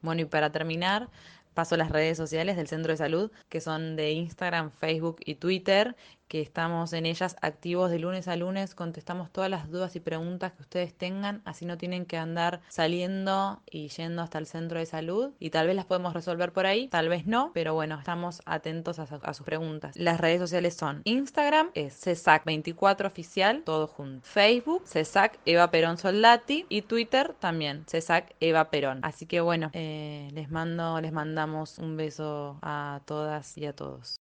Bueno, 0.01 0.21
y 0.21 0.25
para 0.25 0.51
terminar, 0.51 1.09
paso 1.53 1.75
las 1.75 1.89
redes 1.89 2.17
sociales 2.17 2.55
del 2.55 2.67
Centro 2.67 2.91
de 2.93 2.97
Salud, 2.97 3.31
que 3.49 3.61
son 3.61 3.95
de 3.95 4.11
Instagram, 4.11 4.69
Facebook 4.69 5.17
y 5.25 5.35
Twitter, 5.35 5.95
que 6.27 6.41
estamos 6.41 6.93
en 6.93 7.05
ellas 7.05 7.35
activos 7.41 7.89
de 7.91 7.99
lunes 7.99 8.27
a 8.27 8.35
lunes, 8.35 8.75
contestamos 8.75 9.31
todas 9.31 9.49
las 9.49 9.69
dudas 9.69 9.95
y 9.95 9.99
preguntas 9.99 10.53
que 10.53 10.61
ustedes 10.61 10.93
tengan, 10.93 11.41
así 11.45 11.65
no 11.65 11.77
tienen 11.77 12.05
que 12.05 12.17
andar 12.17 12.61
saliendo 12.69 13.61
y 13.69 13.87
yendo 13.89 14.21
hasta 14.21 14.37
el 14.37 14.45
centro 14.45 14.79
de 14.79 14.85
salud 14.85 15.31
y 15.39 15.49
tal 15.49 15.67
vez 15.67 15.75
las 15.75 15.85
podemos 15.85 16.13
resolver 16.13 16.51
por 16.51 16.65
ahí, 16.65 16.87
tal 16.87 17.09
vez 17.09 17.25
no, 17.25 17.51
pero 17.53 17.73
bueno, 17.73 17.97
estamos 17.99 18.41
atentos 18.45 18.99
a, 18.99 19.33
sus 19.33 19.45
preguntas. 19.45 19.95
Las 19.95 20.19
redes 20.19 20.39
sociales 20.39 20.75
son 20.75 21.01
Instagram, 21.05 21.69
es 21.73 22.05
CESAC24 22.05 23.05
oficial, 23.05 23.63
todo 23.63 23.87
junto. 23.87 24.25
Facebook, 24.27 24.83
CESAC 24.85 25.39
Eva 25.45 25.71
Perón 25.71 25.97
Soldati 25.97 26.65
y 26.69 26.81
Twitter 26.81 27.35
también, 27.39 27.85
CESAC 27.87 28.35
Eva 28.39 28.69
Perón. 28.69 28.99
Así 29.03 29.25
que 29.25 29.41
bueno, 29.41 29.69
eh, 29.73 30.29
les 30.33 30.49
mando, 30.49 30.99
les 31.01 31.11
mandamos 31.11 31.77
un 31.79 31.97
beso 31.97 32.57
a 32.61 33.01
todas 33.05 33.57
y 33.57 33.65
a 33.65 33.73
todos. 33.73 34.19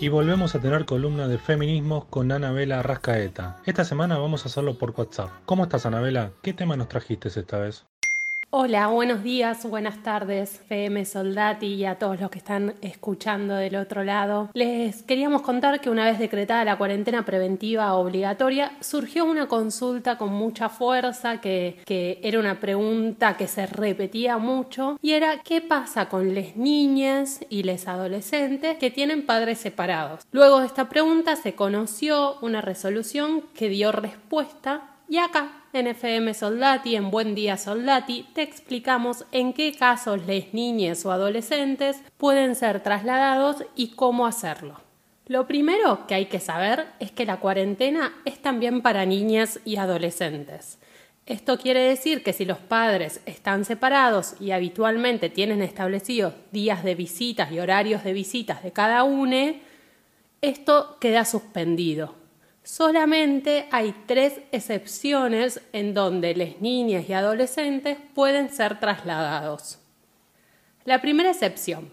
Y 0.00 0.06
volvemos 0.06 0.54
a 0.54 0.60
tener 0.60 0.84
columna 0.84 1.26
de 1.26 1.38
feminismos 1.38 2.04
con 2.04 2.30
Anabela 2.30 2.84
Rascaeta. 2.84 3.56
Esta 3.66 3.84
semana 3.84 4.16
vamos 4.16 4.44
a 4.44 4.48
hacerlo 4.48 4.78
por 4.78 4.92
WhatsApp. 4.96 5.28
¿Cómo 5.44 5.64
estás, 5.64 5.86
Anabela? 5.86 6.30
¿Qué 6.40 6.52
tema 6.52 6.76
nos 6.76 6.88
trajiste 6.88 7.28
esta 7.28 7.58
vez? 7.58 7.84
Hola, 8.50 8.86
buenos 8.86 9.22
días, 9.22 9.66
buenas 9.68 10.02
tardes, 10.02 10.62
FM 10.70 11.04
Soldati 11.04 11.66
y 11.66 11.84
a 11.84 11.96
todos 11.98 12.18
los 12.18 12.30
que 12.30 12.38
están 12.38 12.72
escuchando 12.80 13.54
del 13.54 13.76
otro 13.76 14.04
lado. 14.04 14.48
Les 14.54 15.02
queríamos 15.02 15.42
contar 15.42 15.82
que 15.82 15.90
una 15.90 16.06
vez 16.06 16.18
decretada 16.18 16.64
la 16.64 16.78
cuarentena 16.78 17.26
preventiva 17.26 17.92
obligatoria, 17.92 18.72
surgió 18.80 19.26
una 19.26 19.48
consulta 19.48 20.16
con 20.16 20.32
mucha 20.32 20.70
fuerza, 20.70 21.42
que, 21.42 21.82
que 21.84 22.20
era 22.22 22.40
una 22.40 22.58
pregunta 22.58 23.36
que 23.36 23.48
se 23.48 23.66
repetía 23.66 24.38
mucho, 24.38 24.98
y 25.02 25.12
era 25.12 25.42
¿qué 25.42 25.60
pasa 25.60 26.08
con 26.08 26.34
las 26.34 26.56
niñas 26.56 27.40
y 27.50 27.64
los 27.64 27.86
adolescentes 27.86 28.78
que 28.78 28.90
tienen 28.90 29.26
padres 29.26 29.58
separados? 29.58 30.22
Luego 30.32 30.60
de 30.60 30.66
esta 30.68 30.88
pregunta 30.88 31.36
se 31.36 31.54
conoció 31.54 32.38
una 32.40 32.62
resolución 32.62 33.42
que 33.52 33.68
dio 33.68 33.92
respuesta 33.92 34.94
y 35.08 35.18
acá, 35.18 35.62
en 35.72 35.86
FM 35.86 36.34
Soldati, 36.34 36.96
en 36.96 37.10
Buen 37.10 37.34
Día 37.34 37.56
Soldati, 37.56 38.26
te 38.34 38.42
explicamos 38.42 39.24
en 39.32 39.52
qué 39.52 39.72
casos 39.72 40.26
les 40.26 40.52
niñas 40.52 41.04
o 41.06 41.12
adolescentes 41.12 42.00
pueden 42.18 42.54
ser 42.54 42.82
trasladados 42.82 43.64
y 43.74 43.88
cómo 43.88 44.26
hacerlo. 44.26 44.80
Lo 45.26 45.46
primero 45.46 46.06
que 46.06 46.14
hay 46.14 46.26
que 46.26 46.40
saber 46.40 46.86
es 47.00 47.10
que 47.10 47.26
la 47.26 47.38
cuarentena 47.38 48.14
es 48.24 48.40
también 48.40 48.82
para 48.82 49.06
niñas 49.06 49.60
y 49.64 49.76
adolescentes. 49.76 50.78
Esto 51.26 51.58
quiere 51.58 51.80
decir 51.80 52.22
que 52.22 52.32
si 52.32 52.46
los 52.46 52.58
padres 52.58 53.20
están 53.26 53.66
separados 53.66 54.34
y 54.40 54.52
habitualmente 54.52 55.28
tienen 55.28 55.60
establecidos 55.60 56.32
días 56.52 56.82
de 56.82 56.94
visitas 56.94 57.52
y 57.52 57.60
horarios 57.60 58.04
de 58.04 58.14
visitas 58.14 58.62
de 58.62 58.72
cada 58.72 59.04
uno, 59.04 59.54
esto 60.40 60.96
queda 61.00 61.26
suspendido. 61.26 62.14
Solamente 62.70 63.66
hay 63.70 63.94
tres 64.04 64.42
excepciones 64.52 65.62
en 65.72 65.94
donde 65.94 66.34
las 66.34 66.60
niñas 66.60 67.08
y 67.08 67.14
adolescentes 67.14 67.96
pueden 68.14 68.50
ser 68.50 68.78
trasladados. 68.78 69.78
La 70.84 71.00
primera 71.00 71.30
excepción, 71.30 71.90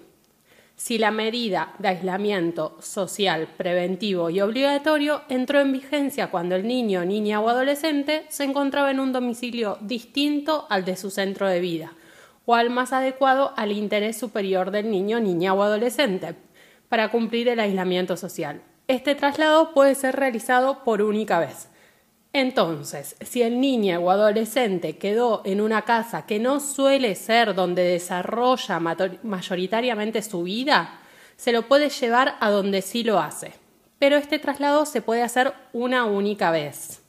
si 0.75 0.97
la 0.97 1.11
medida 1.11 1.73
de 1.79 1.87
aislamiento 1.87 2.77
social, 2.81 3.47
preventivo 3.55 4.29
y 4.29 4.41
obligatorio 4.41 5.21
entró 5.29 5.61
en 5.61 5.71
vigencia 5.71 6.29
cuando 6.29 6.55
el 6.55 6.67
niño, 6.67 7.05
niña 7.05 7.39
o 7.39 7.47
adolescente 7.47 8.25
se 8.27 8.43
encontraba 8.43 8.91
en 8.91 8.99
un 8.99 9.13
domicilio 9.13 9.77
distinto 9.79 10.67
al 10.69 10.83
de 10.83 10.97
su 10.97 11.09
centro 11.09 11.47
de 11.47 11.61
vida 11.61 11.93
o 12.45 12.53
al 12.53 12.69
más 12.69 12.91
adecuado 12.91 13.53
al 13.55 13.71
interés 13.71 14.17
superior 14.17 14.71
del 14.71 14.91
niño, 14.91 15.21
niña 15.21 15.53
o 15.53 15.63
adolescente 15.63 16.35
para 16.89 17.11
cumplir 17.11 17.47
el 17.47 17.61
aislamiento 17.61 18.17
social. 18.17 18.61
Este 18.87 19.15
traslado 19.15 19.73
puede 19.73 19.95
ser 19.95 20.15
realizado 20.15 20.83
por 20.83 21.01
única 21.01 21.39
vez. 21.39 21.69
Entonces, 22.33 23.15
si 23.21 23.41
el 23.41 23.59
niño 23.59 23.99
o 23.99 24.11
adolescente 24.11 24.97
quedó 24.97 25.41
en 25.45 25.61
una 25.61 25.83
casa 25.83 26.25
que 26.25 26.37
no 26.37 26.59
suele 26.59 27.15
ser 27.15 27.55
donde 27.55 27.81
desarrolla 27.81 28.79
mayoritariamente 29.23 30.21
su 30.21 30.43
vida, 30.43 30.99
se 31.35 31.51
lo 31.51 31.63
puede 31.63 31.89
llevar 31.89 32.35
a 32.39 32.49
donde 32.51 32.81
sí 32.81 33.03
lo 33.03 33.19
hace. 33.19 33.53
Pero 33.97 34.17
este 34.17 34.37
traslado 34.37 34.85
se 34.85 35.01
puede 35.01 35.23
hacer 35.23 35.53
una 35.73 36.05
única 36.05 36.51
vez. 36.51 37.01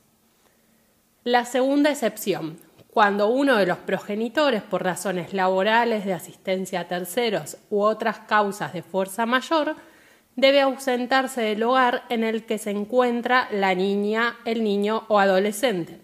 La 1.24 1.44
segunda 1.44 1.90
excepción, 1.90 2.58
cuando 2.88 3.26
uno 3.26 3.56
de 3.56 3.66
los 3.66 3.78
progenitores, 3.78 4.62
por 4.62 4.84
razones 4.84 5.34
laborales, 5.34 6.06
de 6.06 6.14
asistencia 6.14 6.80
a 6.80 6.88
terceros 6.88 7.58
u 7.68 7.82
otras 7.82 8.20
causas 8.20 8.72
de 8.72 8.82
fuerza 8.82 9.26
mayor, 9.26 9.74
debe 10.36 10.60
ausentarse 10.60 11.40
del 11.40 11.62
hogar 11.62 12.04
en 12.08 12.24
el 12.24 12.44
que 12.44 12.58
se 12.58 12.70
encuentra 12.70 13.48
la 13.50 13.74
niña, 13.74 14.36
el 14.44 14.62
niño 14.62 15.04
o 15.08 15.18
adolescente. 15.18 15.98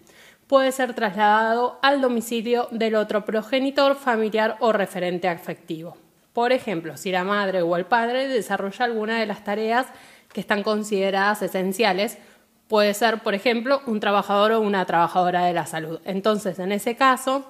Puede 0.47 0.71
ser 0.71 0.93
trasladado 0.93 1.79
al 1.81 2.01
domicilio 2.01 2.67
del 2.71 2.95
otro 2.95 3.25
progenitor, 3.25 3.95
familiar 3.95 4.57
o 4.59 4.73
referente 4.73 5.27
afectivo. 5.27 5.95
Por 6.33 6.51
ejemplo, 6.51 6.97
si 6.97 7.11
la 7.11 7.23
madre 7.23 7.61
o 7.61 7.77
el 7.77 7.85
padre 7.85 8.27
desarrolla 8.27 8.85
alguna 8.85 9.19
de 9.19 9.27
las 9.27 9.43
tareas 9.43 9.87
que 10.33 10.41
están 10.41 10.63
consideradas 10.63 11.41
esenciales, 11.43 12.17
Puede 12.73 12.95
ser, 12.95 13.19
por 13.19 13.35
ejemplo, 13.35 13.81
un 13.85 13.99
trabajador 13.99 14.53
o 14.53 14.61
una 14.61 14.85
trabajadora 14.85 15.45
de 15.45 15.53
la 15.53 15.65
salud. 15.65 15.99
Entonces, 16.05 16.57
en 16.57 16.71
ese 16.71 16.95
caso, 16.95 17.45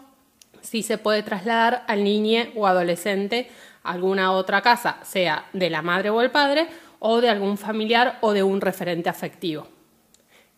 sí 0.62 0.84
se 0.84 0.98
puede 0.98 1.24
trasladar 1.24 1.84
al 1.88 2.04
niño 2.04 2.44
o 2.56 2.68
adolescente 2.68 3.50
alguna 3.84 4.32
otra 4.32 4.62
casa, 4.62 4.98
sea 5.04 5.46
de 5.54 5.70
la 5.70 5.82
madre 5.82 6.10
o 6.10 6.22
el 6.22 6.32
padre, 6.32 6.68
o 7.00 7.20
de 7.20 7.30
algún 7.30 7.58
familiar 7.58 8.18
o 8.22 8.32
de 8.32 8.44
un 8.44 8.62
referente 8.62 9.10
afectivo. 9.10 9.68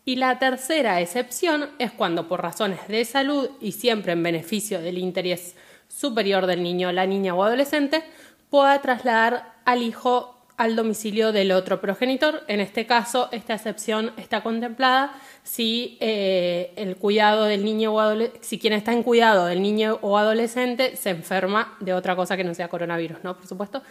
Y 0.04 0.16
la 0.16 0.38
tercera 0.38 1.00
excepción 1.00 1.70
es 1.80 1.90
cuando 1.90 2.28
por 2.28 2.40
razones 2.40 2.86
de 2.86 3.04
salud 3.04 3.50
y 3.60 3.72
siempre 3.72 4.12
en 4.12 4.22
beneficio 4.22 4.80
del 4.80 4.98
interés 4.98 5.56
superior 5.88 6.46
del 6.46 6.62
niño, 6.62 6.92
la 6.92 7.06
niña 7.06 7.34
o 7.34 7.42
adolescente, 7.42 8.04
pueda 8.48 8.80
trasladar 8.80 9.56
al 9.64 9.82
hijo 9.82 10.35
al 10.56 10.76
domicilio 10.76 11.32
del 11.32 11.52
otro 11.52 11.80
progenitor. 11.80 12.42
En 12.48 12.60
este 12.60 12.86
caso, 12.86 13.28
esta 13.32 13.54
excepción 13.54 14.12
está 14.16 14.42
contemplada 14.42 15.12
si 15.42 15.98
eh, 16.00 16.72
el 16.76 16.96
cuidado 16.96 17.44
del 17.44 17.64
niño 17.64 17.94
o 17.94 18.14
si 18.40 18.58
quien 18.58 18.72
está 18.72 18.92
en 18.92 19.02
cuidado 19.02 19.46
del 19.46 19.62
niño 19.62 19.98
o 20.02 20.16
adolescente 20.18 20.96
se 20.96 21.10
enferma 21.10 21.76
de 21.80 21.92
otra 21.92 22.16
cosa 22.16 22.36
que 22.36 22.44
no 22.44 22.54
sea 22.54 22.68
coronavirus, 22.68 23.18
¿no? 23.22 23.36
Por 23.36 23.46
supuesto. 23.46 23.82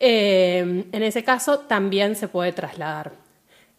Eh, 0.00 0.86
en 0.90 1.02
ese 1.02 1.22
caso 1.22 1.60
también 1.60 2.16
se 2.16 2.28
puede 2.28 2.52
trasladar. 2.52 3.12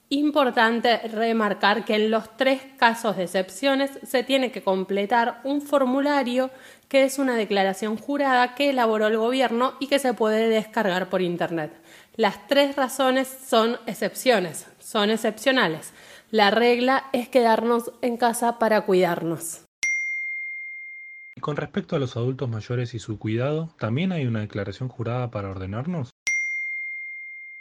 Importante 0.09 0.99
remarcar 0.99 1.83
que 1.83 1.95
en 1.95 2.11
los 2.11 2.37
tres 2.37 2.61
casos 2.77 3.17
de 3.17 3.23
excepciones 3.23 3.89
se 4.03 4.23
tiene 4.23 4.51
que 4.51 4.61
completar 4.61 5.41
un 5.43 5.63
formulario 5.63 6.51
que 6.87 7.03
es 7.03 7.17
una 7.17 7.35
declaración 7.35 7.97
jurada 7.97 8.53
que 8.53 8.69
elaboró 8.69 9.07
el 9.07 9.17
gobierno 9.17 9.73
y 9.79 9.87
que 9.87 9.97
se 9.97 10.13
puede 10.13 10.47
descargar 10.47 11.09
por 11.09 11.23
Internet. 11.23 11.71
Las 12.17 12.47
tres 12.47 12.77
razones 12.77 13.27
son 13.27 13.75
excepciones, 13.87 14.67
son 14.79 15.09
excepcionales. 15.09 15.91
La 16.31 16.49
regla 16.49 17.09
es 17.11 17.27
quedarnos 17.27 17.91
en 18.01 18.15
casa 18.15 18.57
para 18.57 18.85
cuidarnos. 18.85 19.65
Y 21.35 21.41
con 21.41 21.57
respecto 21.57 21.97
a 21.97 21.99
los 21.99 22.15
adultos 22.15 22.47
mayores 22.47 22.93
y 22.93 22.99
su 22.99 23.19
cuidado, 23.19 23.67
¿también 23.77 24.13
hay 24.13 24.25
una 24.25 24.39
declaración 24.39 24.87
jurada 24.87 25.29
para 25.29 25.49
ordenarnos? 25.49 26.14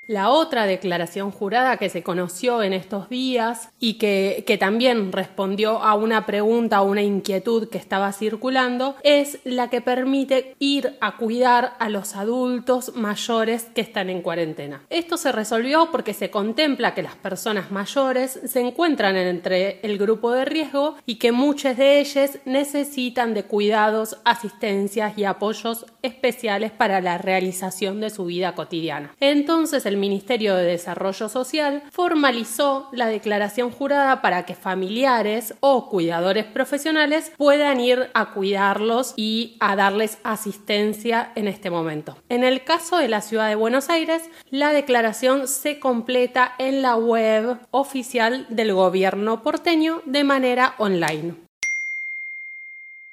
La 0.06 0.28
otra 0.28 0.66
declaración 0.66 1.30
jurada 1.30 1.78
que 1.78 1.88
se 1.88 2.02
conoció 2.02 2.62
en 2.62 2.74
estos 2.74 3.08
días 3.08 3.70
y 3.80 3.94
que, 3.94 4.44
también 4.60 5.12
respondió 5.12 5.82
a 5.82 5.94
una 5.94 6.26
pregunta, 6.26 6.82
o 6.82 6.90
una 6.90 7.02
inquietud 7.02 7.68
que 7.68 7.78
estaba 7.78 8.12
circulando, 8.12 8.96
es 9.02 9.38
la 9.44 9.68
que 9.68 9.80
permite 9.80 10.54
ir 10.58 10.96
a 11.00 11.16
cuidar 11.16 11.74
a 11.78 11.88
los 11.88 12.16
adultos 12.16 12.94
mayores 12.94 13.64
que 13.74 13.80
están 13.80 14.10
en 14.10 14.22
cuarentena. 14.22 14.82
Esto 14.90 15.16
se 15.16 15.32
resolvió 15.32 15.90
porque 15.90 16.12
se 16.14 16.30
contempla 16.30 16.94
que 16.94 17.02
las 17.02 17.16
personas 17.16 17.70
mayores 17.70 18.38
se 18.44 18.60
encuentran 18.60 19.16
entre 19.16 19.80
el 19.82 19.98
grupo 19.98 20.32
de 20.32 20.44
riesgo 20.44 20.96
y 21.06 21.16
que 21.16 21.32
muchas 21.32 21.76
de 21.76 22.00
ellas 22.00 22.38
necesitan 22.44 23.34
de 23.34 23.44
cuidados, 23.44 24.18
asistencias 24.24 25.16
y 25.16 25.24
apoyos 25.24 25.86
especiales 26.02 26.70
para 26.72 27.00
la 27.00 27.18
realización 27.18 28.00
de 28.00 28.10
su 28.10 28.26
vida 28.26 28.54
cotidiana. 28.54 29.14
Entonces, 29.20 29.86
el 29.86 29.93
Ministerio 29.96 30.54
de 30.56 30.64
Desarrollo 30.64 31.28
Social 31.28 31.82
formalizó 31.90 32.88
la 32.92 33.06
declaración 33.06 33.70
jurada 33.70 34.22
para 34.22 34.44
que 34.44 34.54
familiares 34.54 35.54
o 35.60 35.88
cuidadores 35.88 36.44
profesionales 36.44 37.32
puedan 37.36 37.80
ir 37.80 38.10
a 38.14 38.32
cuidarlos 38.32 39.14
y 39.16 39.56
a 39.60 39.76
darles 39.76 40.18
asistencia 40.24 41.32
en 41.34 41.48
este 41.48 41.70
momento. 41.70 42.16
En 42.28 42.44
el 42.44 42.64
caso 42.64 42.98
de 42.98 43.08
la 43.08 43.20
ciudad 43.20 43.48
de 43.48 43.54
Buenos 43.54 43.90
Aires, 43.90 44.22
la 44.50 44.72
declaración 44.72 45.48
se 45.48 45.78
completa 45.78 46.52
en 46.58 46.82
la 46.82 46.96
web 46.96 47.58
oficial 47.70 48.46
del 48.48 48.72
gobierno 48.72 49.42
porteño 49.42 50.02
de 50.06 50.24
manera 50.24 50.74
online. 50.78 51.34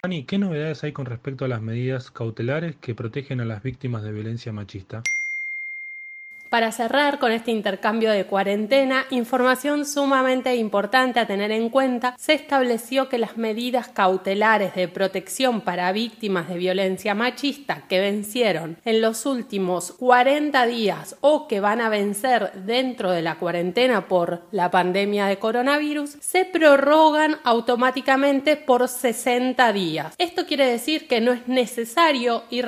Ani, 0.03 0.23
¿qué 0.23 0.39
novedades 0.39 0.83
hay 0.83 0.93
con 0.93 1.05
respecto 1.05 1.45
a 1.45 1.47
las 1.47 1.61
medidas 1.61 2.09
cautelares 2.09 2.75
que 2.77 2.95
protegen 2.95 3.39
a 3.39 3.45
las 3.45 3.61
víctimas 3.61 4.01
de 4.01 4.11
violencia 4.11 4.51
machista? 4.51 5.03
Para 6.51 6.73
cerrar 6.73 7.17
con 7.17 7.31
este 7.31 7.51
intercambio 7.51 8.11
de 8.11 8.25
cuarentena, 8.25 9.05
información 9.09 9.85
sumamente 9.85 10.53
importante 10.57 11.21
a 11.21 11.25
tener 11.25 11.49
en 11.49 11.69
cuenta, 11.69 12.13
se 12.19 12.33
estableció 12.33 13.07
que 13.07 13.17
las 13.17 13.37
medidas 13.37 13.87
cautelares 13.87 14.75
de 14.75 14.89
protección 14.89 15.61
para 15.61 15.89
víctimas 15.93 16.49
de 16.49 16.57
violencia 16.57 17.15
machista 17.15 17.83
que 17.87 18.01
vencieron 18.01 18.75
en 18.83 18.99
los 18.99 19.25
últimos 19.25 19.93
40 19.93 20.65
días 20.65 21.15
o 21.21 21.47
que 21.47 21.61
van 21.61 21.79
a 21.79 21.87
vencer 21.87 22.51
dentro 22.65 23.11
de 23.11 23.21
la 23.21 23.35
cuarentena 23.35 24.09
por 24.09 24.41
la 24.51 24.69
pandemia 24.69 25.27
de 25.27 25.39
coronavirus, 25.39 26.17
se 26.19 26.43
prorrogan 26.43 27.37
automáticamente 27.45 28.57
por 28.57 28.89
60 28.89 29.71
días. 29.71 30.15
Esto 30.17 30.45
quiere 30.45 30.65
decir 30.65 31.07
que 31.07 31.21
no 31.21 31.31
es 31.31 31.47
necesario 31.47 32.43
ir 32.49 32.65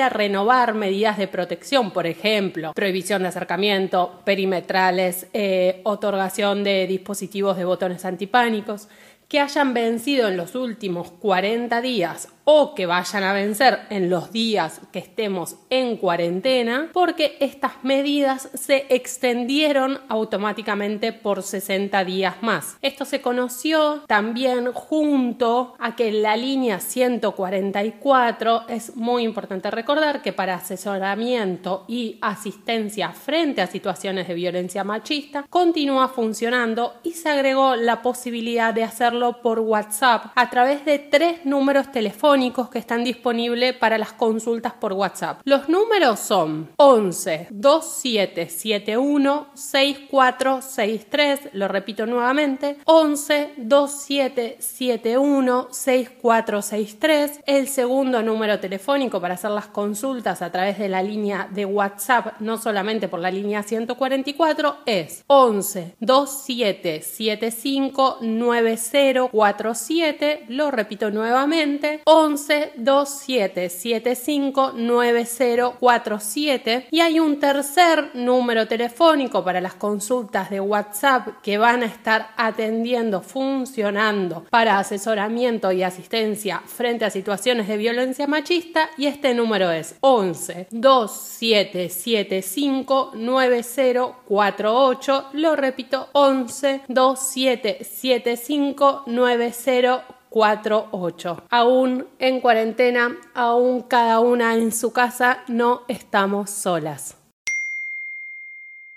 a, 0.00 0.08
renovar 0.08 0.74
medidas 0.74 1.18
de 1.18 1.28
protección, 1.28 1.92
por 1.92 2.08
ejemplo, 2.08 2.72
prohibición 2.74 3.11
de 3.20 3.28
acercamiento, 3.28 4.22
perimetrales, 4.24 5.26
eh, 5.34 5.82
otorgación 5.84 6.64
de 6.64 6.86
dispositivos 6.86 7.58
de 7.58 7.66
botones 7.66 8.04
antipánicos, 8.06 8.88
que 9.28 9.40
hayan 9.40 9.74
vencido 9.74 10.28
en 10.28 10.36
los 10.36 10.54
últimos 10.54 11.10
40 11.10 11.80
días 11.80 12.28
o 12.44 12.74
que 12.74 12.86
vayan 12.86 13.22
a 13.22 13.32
vencer 13.32 13.80
en 13.90 14.10
los 14.10 14.32
días 14.32 14.80
que 14.92 14.98
estemos 14.98 15.56
en 15.70 15.96
cuarentena, 15.96 16.90
porque 16.92 17.36
estas 17.40 17.72
medidas 17.82 18.48
se 18.54 18.86
extendieron 18.88 20.00
automáticamente 20.08 21.12
por 21.12 21.42
60 21.42 22.04
días 22.04 22.36
más. 22.42 22.76
Esto 22.82 23.04
se 23.04 23.20
conoció 23.20 24.02
también 24.06 24.72
junto 24.72 25.74
a 25.78 25.94
que 25.94 26.10
la 26.12 26.36
línea 26.36 26.80
144 26.80 28.64
es 28.68 28.96
muy 28.96 29.22
importante 29.22 29.70
recordar 29.70 30.22
que 30.22 30.32
para 30.32 30.56
asesoramiento 30.56 31.84
y 31.86 32.18
asistencia 32.20 33.10
frente 33.10 33.62
a 33.62 33.66
situaciones 33.66 34.28
de 34.28 34.34
violencia 34.34 34.84
machista 34.84 35.44
continúa 35.48 36.08
funcionando 36.08 36.94
y 37.02 37.12
se 37.12 37.28
agregó 37.28 37.76
la 37.76 38.02
posibilidad 38.02 38.74
de 38.74 38.84
hacerlo 38.84 39.42
por 39.42 39.60
WhatsApp 39.60 40.26
a 40.34 40.50
través 40.50 40.84
de 40.84 40.98
tres 40.98 41.44
números 41.44 41.90
telefónicos 41.92 42.31
que 42.32 42.78
están 42.78 43.04
disponibles 43.04 43.74
para 43.74 43.98
las 43.98 44.14
consultas 44.14 44.72
por 44.72 44.94
WhatsApp. 44.94 45.42
Los 45.44 45.68
números 45.68 46.18
son 46.18 46.70
11 46.76 47.48
2771 47.50 49.48
6463, 49.52 51.50
lo 51.52 51.68
repito 51.68 52.06
nuevamente, 52.06 52.78
11 52.86 53.50
2771 53.58 55.68
6463. 55.70 57.40
El 57.44 57.68
segundo 57.68 58.22
número 58.22 58.58
telefónico 58.58 59.20
para 59.20 59.34
hacer 59.34 59.50
las 59.50 59.66
consultas 59.66 60.40
a 60.40 60.50
través 60.50 60.78
de 60.78 60.88
la 60.88 61.02
línea 61.02 61.50
de 61.52 61.66
WhatsApp, 61.66 62.40
no 62.40 62.56
solamente 62.56 63.08
por 63.08 63.20
la 63.20 63.30
línea 63.30 63.62
144, 63.62 64.78
es 64.86 65.22
11 65.26 65.96
2775 66.00 68.20
9047, 68.22 70.46
lo 70.48 70.70
repito 70.70 71.10
nuevamente, 71.10 72.00
11 72.06 72.21
2775 72.22 74.72
9047 74.72 76.86
y 76.90 77.00
hay 77.00 77.20
un 77.20 77.38
tercer 77.40 78.10
número 78.14 78.66
telefónico 78.68 79.44
para 79.44 79.60
las 79.60 79.74
consultas 79.74 80.48
de 80.50 80.60
WhatsApp 80.60 81.42
que 81.42 81.58
van 81.58 81.82
a 81.82 81.86
estar 81.86 82.30
atendiendo, 82.36 83.20
funcionando 83.22 84.44
para 84.50 84.78
asesoramiento 84.78 85.72
y 85.72 85.82
asistencia 85.82 86.62
frente 86.64 87.04
a 87.04 87.10
situaciones 87.10 87.66
de 87.68 87.76
violencia 87.76 88.26
machista. 88.26 88.88
Y 88.96 89.04
este 89.06 89.34
número 89.34 89.70
es 89.70 89.96
11 90.00 90.68
2775 90.70 93.12
9048 93.14 95.26
lo 95.32 95.56
repito 95.56 96.08
11 96.12 96.82
2775 96.88 99.02
9048 99.06 100.21
48. 100.32 101.44
Aún 101.50 102.06
en 102.18 102.40
cuarentena, 102.40 103.16
aún 103.34 103.82
cada 103.82 104.18
una 104.20 104.56
en 104.56 104.72
su 104.72 104.92
casa, 104.92 105.44
no 105.46 105.82
estamos 105.88 106.50
solas. 106.50 107.16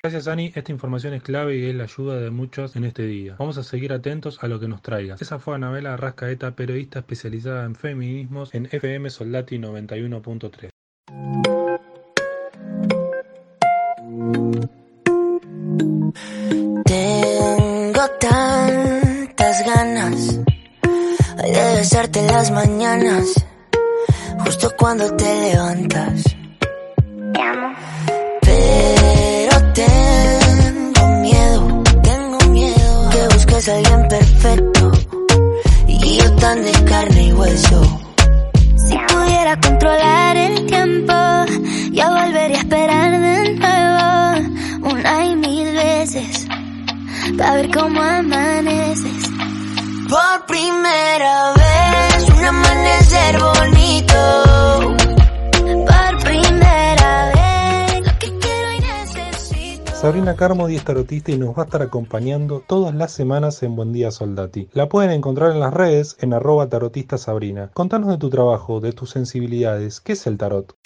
Gracias 0.01 0.27
Ani, 0.27 0.51
esta 0.53 0.71
información 0.71 1.15
es 1.15 1.23
clave 1.23 1.57
y 1.57 1.65
es 1.65 1.73
la 1.73 1.85
ayuda 1.85 2.19
de 2.19 2.29
muchos 2.29 2.75
en 2.75 2.85
este 2.85 3.07
día. 3.07 3.35
Vamos 3.39 3.57
a 3.57 3.63
seguir 3.63 3.91
atentos 3.91 4.43
a 4.43 4.47
lo 4.47 4.59
que 4.59 4.67
nos 4.67 4.83
traiga. 4.83 5.15
Esa 5.19 5.39
fue 5.39 5.55
Anabela 5.55 5.97
Rascaeta, 5.97 6.55
periodista 6.55 6.99
especializada 6.99 7.65
en 7.65 7.73
feminismos 7.73 8.53
en 8.53 8.67
FM 8.71 9.09
Soldati 9.09 9.57
91.3. 9.57 10.74
de 21.55 21.75
besarte 21.75 22.19
en 22.19 22.27
las 22.27 22.51
mañanas, 22.51 23.45
justo 24.43 24.71
cuando 24.77 25.15
te 25.15 25.23
levantas. 25.23 26.23
Te 27.33 27.41
amo. 27.41 27.75
Pero 28.41 29.73
tengo 29.73 31.07
miedo, 31.21 31.83
tengo 32.03 32.39
miedo 32.51 33.09
que 33.09 33.33
busques 33.33 33.69
a 33.69 33.75
alguien 33.77 34.07
perfecto 34.09 34.91
y 35.87 36.17
yo 36.17 36.35
tan 36.35 36.61
de 36.61 36.71
carne 36.83 37.23
y 37.23 37.33
hueso. 37.33 38.01
Si 38.75 38.97
pudiera 38.97 39.57
controlar 39.61 40.35
el 40.35 40.65
tiempo, 40.65 41.13
yo 41.91 42.09
volvería 42.09 42.57
a 42.57 42.59
esperar 42.59 43.11
de 43.21 43.53
nuevo 43.55 44.93
una 44.93 45.25
y 45.25 45.35
mil 45.37 45.73
veces 45.73 46.47
para 47.37 47.53
ver 47.55 47.71
cómo 47.71 48.01
amar. 48.01 48.44
Por 50.15 50.45
primera 50.45 51.51
vez, 51.51 52.29
un 52.29 52.45
amanecer 52.45 53.37
bonito. 53.37 54.95
Por 55.51 56.23
primera 56.23 57.33
vez, 57.35 57.99
lo 57.99 58.19
que 58.19 58.39
quiero 58.39 58.71
y 58.77 58.79
necesito. 58.79 59.91
Sabrina 59.93 60.37
Carmody 60.37 60.77
es 60.77 60.85
tarotista 60.85 61.33
y 61.33 61.37
nos 61.37 61.49
va 61.49 61.63
a 61.63 61.65
estar 61.65 61.81
acompañando 61.81 62.63
todas 62.65 62.95
las 62.95 63.11
semanas 63.11 63.61
en 63.63 63.75
Buen 63.75 63.91
Día 63.91 64.09
Soldati. 64.09 64.69
La 64.71 64.87
pueden 64.87 65.11
encontrar 65.11 65.51
en 65.51 65.59
las 65.59 65.73
redes 65.73 66.15
en 66.21 66.31
arroba 66.31 66.69
tarotista 66.69 67.17
Sabrina. 67.17 67.71
Contanos 67.73 68.07
de 68.07 68.17
tu 68.17 68.29
trabajo, 68.29 68.79
de 68.79 68.93
tus 68.93 69.09
sensibilidades. 69.09 69.99
¿Qué 69.99 70.13
es 70.13 70.25
el 70.27 70.37
tarot? 70.37 70.77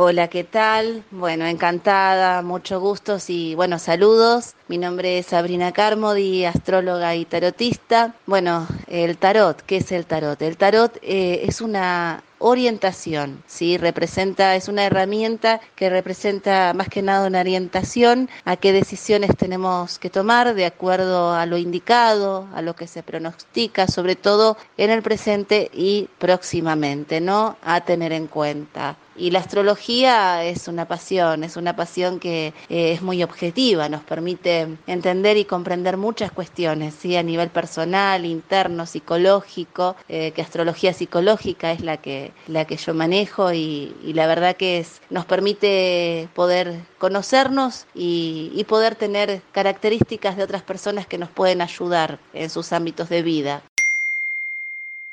Hola, 0.00 0.28
¿qué 0.28 0.44
tal? 0.44 1.02
Bueno, 1.10 1.44
encantada, 1.44 2.40
mucho 2.42 2.78
gusto 2.78 3.18
y 3.26 3.56
bueno, 3.56 3.80
saludos. 3.80 4.54
Mi 4.68 4.78
nombre 4.78 5.18
es 5.18 5.26
Sabrina 5.26 5.72
Carmody, 5.72 6.44
astróloga 6.44 7.16
y 7.16 7.24
tarotista. 7.24 8.14
Bueno, 8.24 8.68
el 8.86 9.18
tarot, 9.18 9.60
¿qué 9.62 9.78
es 9.78 9.90
el 9.90 10.06
tarot? 10.06 10.40
El 10.40 10.56
tarot 10.56 10.96
eh, 11.02 11.40
es 11.48 11.60
una 11.60 12.22
orientación, 12.38 13.42
¿sí? 13.48 13.76
Representa, 13.76 14.54
es 14.54 14.68
una 14.68 14.84
herramienta 14.84 15.60
que 15.74 15.90
representa 15.90 16.72
más 16.74 16.88
que 16.88 17.02
nada 17.02 17.26
una 17.26 17.40
orientación 17.40 18.30
a 18.44 18.54
qué 18.54 18.72
decisiones 18.72 19.36
tenemos 19.36 19.98
que 19.98 20.10
tomar 20.10 20.54
de 20.54 20.66
acuerdo 20.66 21.34
a 21.34 21.44
lo 21.44 21.58
indicado, 21.58 22.46
a 22.54 22.62
lo 22.62 22.76
que 22.76 22.86
se 22.86 23.02
pronostica, 23.02 23.88
sobre 23.88 24.14
todo 24.14 24.56
en 24.76 24.90
el 24.90 25.02
presente 25.02 25.72
y 25.74 26.08
próximamente, 26.18 27.20
¿no? 27.20 27.56
A 27.62 27.80
tener 27.80 28.12
en 28.12 28.28
cuenta. 28.28 28.96
Y 29.18 29.32
la 29.32 29.40
astrología 29.40 30.44
es 30.44 30.68
una 30.68 30.86
pasión, 30.86 31.42
es 31.42 31.56
una 31.56 31.74
pasión 31.74 32.20
que 32.20 32.54
eh, 32.68 32.92
es 32.92 33.02
muy 33.02 33.24
objetiva, 33.24 33.88
nos 33.88 34.02
permite 34.04 34.68
entender 34.86 35.36
y 35.36 35.44
comprender 35.44 35.96
muchas 35.96 36.30
cuestiones, 36.30 36.94
¿sí? 36.94 37.16
a 37.16 37.22
nivel 37.24 37.50
personal, 37.50 38.24
interno, 38.24 38.86
psicológico, 38.86 39.96
eh, 40.08 40.30
que 40.30 40.42
astrología 40.42 40.92
psicológica 40.92 41.72
es 41.72 41.80
la 41.80 41.96
que, 41.96 42.32
la 42.46 42.64
que 42.64 42.76
yo 42.76 42.94
manejo 42.94 43.52
y, 43.52 43.92
y 44.04 44.12
la 44.12 44.28
verdad 44.28 44.56
que 44.56 44.78
es, 44.78 45.00
nos 45.10 45.26
permite 45.26 46.28
poder 46.34 46.82
conocernos 46.98 47.86
y, 47.96 48.52
y 48.54 48.64
poder 48.64 48.94
tener 48.94 49.42
características 49.50 50.36
de 50.36 50.44
otras 50.44 50.62
personas 50.62 51.08
que 51.08 51.18
nos 51.18 51.30
pueden 51.30 51.60
ayudar 51.60 52.20
en 52.32 52.50
sus 52.50 52.72
ámbitos 52.72 53.08
de 53.08 53.22
vida. 53.22 53.62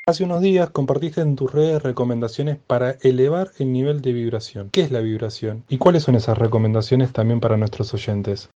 Hace 0.08 0.22
unos 0.22 0.40
días 0.40 0.70
compartiste 0.70 1.20
en 1.20 1.34
tus 1.34 1.50
redes 1.50 1.82
recomendaciones 1.82 2.58
para 2.64 2.92
elevar 3.02 3.50
el 3.58 3.72
nivel 3.72 4.02
de 4.02 4.12
vibración. 4.12 4.70
¿Qué 4.70 4.82
es 4.82 4.92
la 4.92 5.00
vibración? 5.00 5.64
¿Y 5.68 5.78
cuáles 5.78 6.04
son 6.04 6.14
esas 6.14 6.38
recomendaciones 6.38 7.12
también 7.12 7.40
para 7.40 7.56
nuestros 7.56 7.92
oyentes? 7.92 8.48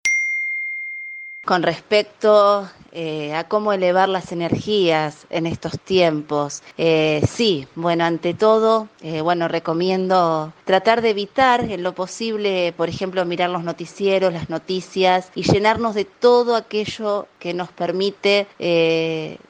con 1.44 1.62
respecto 1.62 2.68
eh, 2.92 3.34
a 3.34 3.44
cómo 3.44 3.72
elevar 3.72 4.08
las 4.08 4.30
energías 4.30 5.26
en 5.30 5.46
estos 5.46 5.80
tiempos. 5.80 6.62
Eh, 6.76 7.22
sí, 7.28 7.66
bueno, 7.74 8.04
ante 8.04 8.34
todo, 8.34 8.88
eh, 9.00 9.20
bueno, 9.20 9.48
recomiendo 9.48 10.52
tratar 10.64 11.02
de 11.02 11.10
evitar 11.10 11.64
en 11.64 11.82
lo 11.82 11.94
posible, 11.94 12.72
por 12.76 12.88
ejemplo, 12.88 13.24
mirar 13.24 13.50
los 13.50 13.64
noticieros, 13.64 14.32
las 14.32 14.50
noticias 14.50 15.30
y 15.34 15.42
llenarnos 15.42 15.94
de 15.94 16.04
todo 16.04 16.54
aquello 16.54 17.26
que 17.40 17.54
nos 17.54 17.70
permite 17.72 18.46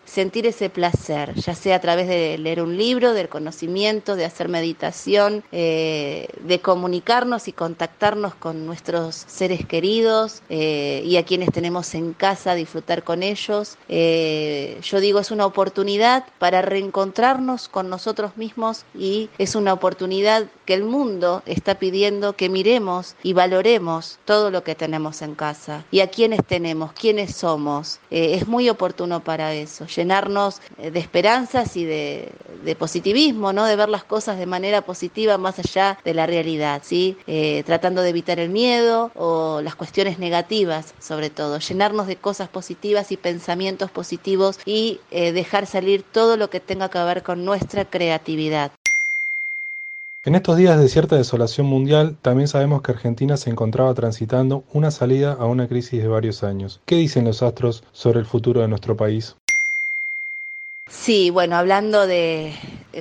sentir 0.05 0.47
ese 0.47 0.71
placer, 0.71 1.35
ya 1.35 1.55
sea 1.55 1.77
a 1.77 1.81
través 1.81 2.09
de 2.09 2.39
leer 2.39 2.63
un 2.63 2.77
libro, 2.77 3.13
del 3.13 3.29
conocimiento, 3.29 4.17
de 4.17 4.25
hacer 4.25 4.49
meditación, 4.49 5.45
de 5.51 6.61
comunicarnos 6.63 7.49
y 7.49 7.53
contactarnos 7.53 8.35
con 8.35 8.67
nuestros 8.67 9.25
seres 9.29 9.67
queridos 9.67 10.43
y 10.49 11.17
a 11.17 11.25
quienes 11.25 11.51
tenemos 11.53 11.95
en 11.95 12.13
casa, 12.13 12.55
disfrutar 12.55 13.03
con 13.03 13.23
ellos. 13.23 13.77
Eh, 13.89 14.79
yo 14.83 15.01
digo, 15.01 15.19
es 15.19 15.31
una 15.31 15.47
oportunidad 15.47 16.25
para 16.39 16.63
reencontrarnos 16.63 17.69
con 17.69 17.89
nosotros 17.89 18.37
mismos 18.37 18.85
y 18.95 19.29
es 19.39 19.55
una 19.55 19.73
oportunidad 19.73 20.47
que 20.65 20.75
el 20.75 20.85
mundo 20.85 21.43
está 21.47 21.79
pidiendo 21.79 22.35
que 22.35 22.49
miremos 22.49 23.17
y 23.23 23.33
valoremos 23.33 24.19
todo 24.25 24.51
lo 24.51 24.63
que 24.63 24.75
tenemos 24.75 25.23
en 25.23 25.35
casa 25.35 25.85
y 25.91 26.01
a 26.01 26.09
quienes 26.09 26.45
tenemos, 26.47 26.93
quiénes 26.93 27.35
somos. 27.35 27.80
Eh, 28.11 28.35
es 28.35 28.47
muy 28.47 28.69
oportuno 28.69 29.21
para 29.21 29.55
eso, 29.55 29.87
llenarnos 29.87 30.61
de 30.79 30.99
esperanzas 30.99 31.77
y 31.77 31.85
de, 31.85 32.33
positivismo, 32.79 33.53
¿no? 33.53 33.65
de 33.65 33.77
ver 33.77 33.89
las 33.89 34.05
cosas 34.05 34.39
de 34.39 34.47
manera 34.47 34.83
positiva 34.83 35.39
más 35.39 35.59
allá 35.59 35.99
de 36.05 36.15
la 36.15 36.27
realidad, 36.27 36.83
¿sí? 36.85 37.17
Eh, 37.27 37.63
tratando 37.67 38.03
de 38.03 38.11
evitar 38.11 38.39
el 38.39 38.49
miedo 38.49 39.11
o 39.17 39.61
las 39.63 39.75
cuestiones 39.75 40.19
negativas 40.19 40.95
sobre 40.99 41.31
todo, 41.31 41.59
llenarnos 41.59 42.07
de 42.07 42.17
cosas 42.17 42.49
positivas 42.49 43.13
y 43.13 43.17
pensamientos 43.17 43.91
positivos 43.91 44.59
y 44.65 45.01
eh, 45.11 45.33
dejar 45.33 45.67
salir 45.67 46.03
todo 46.03 46.37
lo 46.37 46.51
que 46.51 46.61
tenga 46.61 46.89
que 46.89 46.99
ver 46.99 47.23
con 47.23 47.45
nuestra 47.45 47.85
creatividad. 47.85 48.73
En 50.23 50.35
estos 50.35 50.59
días 50.59 50.79
de 50.79 50.91
cierta 50.91 51.17
desolación 51.17 51.67
mundial, 51.67 52.15
también 52.21 52.47
sabemos 52.47 52.83
que 52.83 52.93
Argentina 52.93 53.39
se 53.39 53.49
encontraba 53.49 53.95
transitando 53.95 54.65
una 54.75 54.91
salida 54.91 55.33
a 55.33 55.47
una 55.47 55.67
crisis 55.67 56.03
de 56.03 56.09
varios 56.09 56.45
años. 56.45 56.79
¿Qué 56.85 56.97
dicen 56.97 57.25
los 57.25 57.43
astros 57.43 57.85
sobre 57.93 58.19
el 58.19 58.27
futuro 58.27 58.61
de 58.61 58.69
nuestro 58.69 58.95
país? 58.99 59.35
Sí, 60.91 61.31
bueno, 61.31 61.57
hablando 61.57 62.07
de 62.07 62.53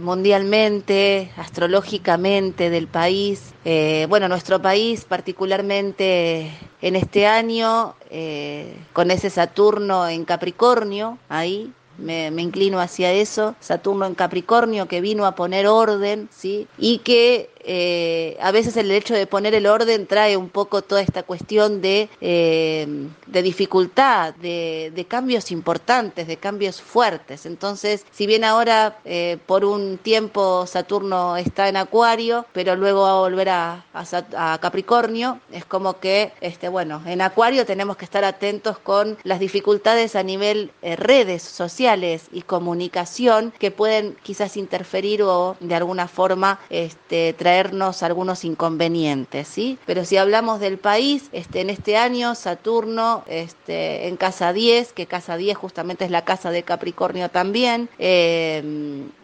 mundialmente, 0.02 1.30
astrológicamente 1.36 2.70
del 2.70 2.88
país, 2.88 3.54
eh, 3.66 4.06
bueno, 4.08 4.30
nuestro 4.30 4.62
país 4.62 5.04
particularmente 5.04 6.50
en 6.82 6.96
este 6.96 7.28
año, 7.28 7.96
eh, 8.12 8.74
con 8.94 9.12
ese 9.12 9.30
Saturno 9.30 10.08
en 10.08 10.24
Capricornio, 10.24 11.18
ahí, 11.28 11.74
me, 12.00 12.28
inclino 12.42 12.80
hacia 12.80 13.12
eso, 13.12 13.56
Saturno 13.60 14.06
en 14.06 14.16
Capricornio 14.16 14.88
que 14.88 15.02
vino 15.02 15.26
a 15.26 15.36
poner 15.36 15.68
orden, 15.68 16.30
¿sí? 16.32 16.68
Y 16.78 17.00
que 17.00 17.50
eh, 17.62 18.38
a 18.42 18.52
veces 18.52 18.78
el 18.78 18.92
hecho 18.92 19.14
de 19.14 19.28
poner 19.28 19.54
el 19.54 19.68
orden 19.68 20.08
trae 20.08 20.38
un 20.38 20.50
poco 20.50 20.82
toda 20.82 21.02
esta 21.02 21.24
cuestión 21.24 21.82
de, 21.82 22.10
eh, 22.22 22.88
de 23.28 23.42
dificultad, 23.42 24.34
de, 24.36 24.92
de, 24.96 25.06
cambios 25.06 25.52
importantes, 25.52 26.28
de 26.28 26.38
cambios 26.38 26.82
fuertes. 26.82 27.46
Entonces, 27.46 28.06
si 28.12 28.28
bien 28.28 28.44
ahora 28.44 28.98
eh, 29.06 29.38
por 29.46 29.66
un 29.66 29.98
tiempo 29.98 30.66
Saturno 30.68 31.38
está 31.38 31.68
en 31.68 31.78
Acuario, 31.78 32.46
pero 32.54 32.76
luego 32.76 33.02
va 33.02 33.12
a 33.12 33.20
volver 33.20 33.50
a, 33.50 33.86
a, 33.94 34.58
Capricornio, 34.62 35.40
es 35.52 35.66
como 35.66 36.00
que, 36.00 36.32
este, 36.42 36.70
bueno, 36.70 37.02
en 37.06 37.22
Acuario 37.22 37.66
tenemos 37.66 37.98
que 37.98 38.06
estar 38.06 38.24
atentos 38.24 38.80
con 38.80 39.18
las 39.24 39.40
dificultades 39.40 40.16
a 40.16 40.24
nivel 40.24 40.72
redes 40.82 41.44
sociales 41.44 42.24
y 42.32 42.42
comunicación 42.42 43.54
que 43.60 43.72
pueden 43.72 44.16
quizás 44.24 44.58
interferir 44.58 45.24
o 45.24 45.56
de 45.60 45.76
alguna 45.76 46.08
forma 46.08 46.60
este, 46.70 47.34
traer 47.34 47.49
traernos 47.50 48.04
algunos 48.04 48.46
inconvenientes, 48.46 49.48
¿sí? 49.48 49.80
Pero 49.88 50.06
si 50.06 50.18
hablamos 50.18 50.60
del 50.60 50.78
país, 50.78 51.30
este, 51.32 51.62
en 51.62 51.72
este 51.72 51.98
año 51.98 52.36
Saturno 52.36 53.24
este, 53.26 54.08
en 54.08 54.18
casa 54.18 54.54
10, 54.54 54.94
que 54.94 55.08
casa 55.08 55.36
10 55.36 55.58
justamente 55.58 56.06
es 56.06 56.12
la 56.12 56.24
casa 56.24 56.52
de 56.52 56.62
Capricornio 56.62 57.30
también, 57.30 57.90
eh, 57.98 58.62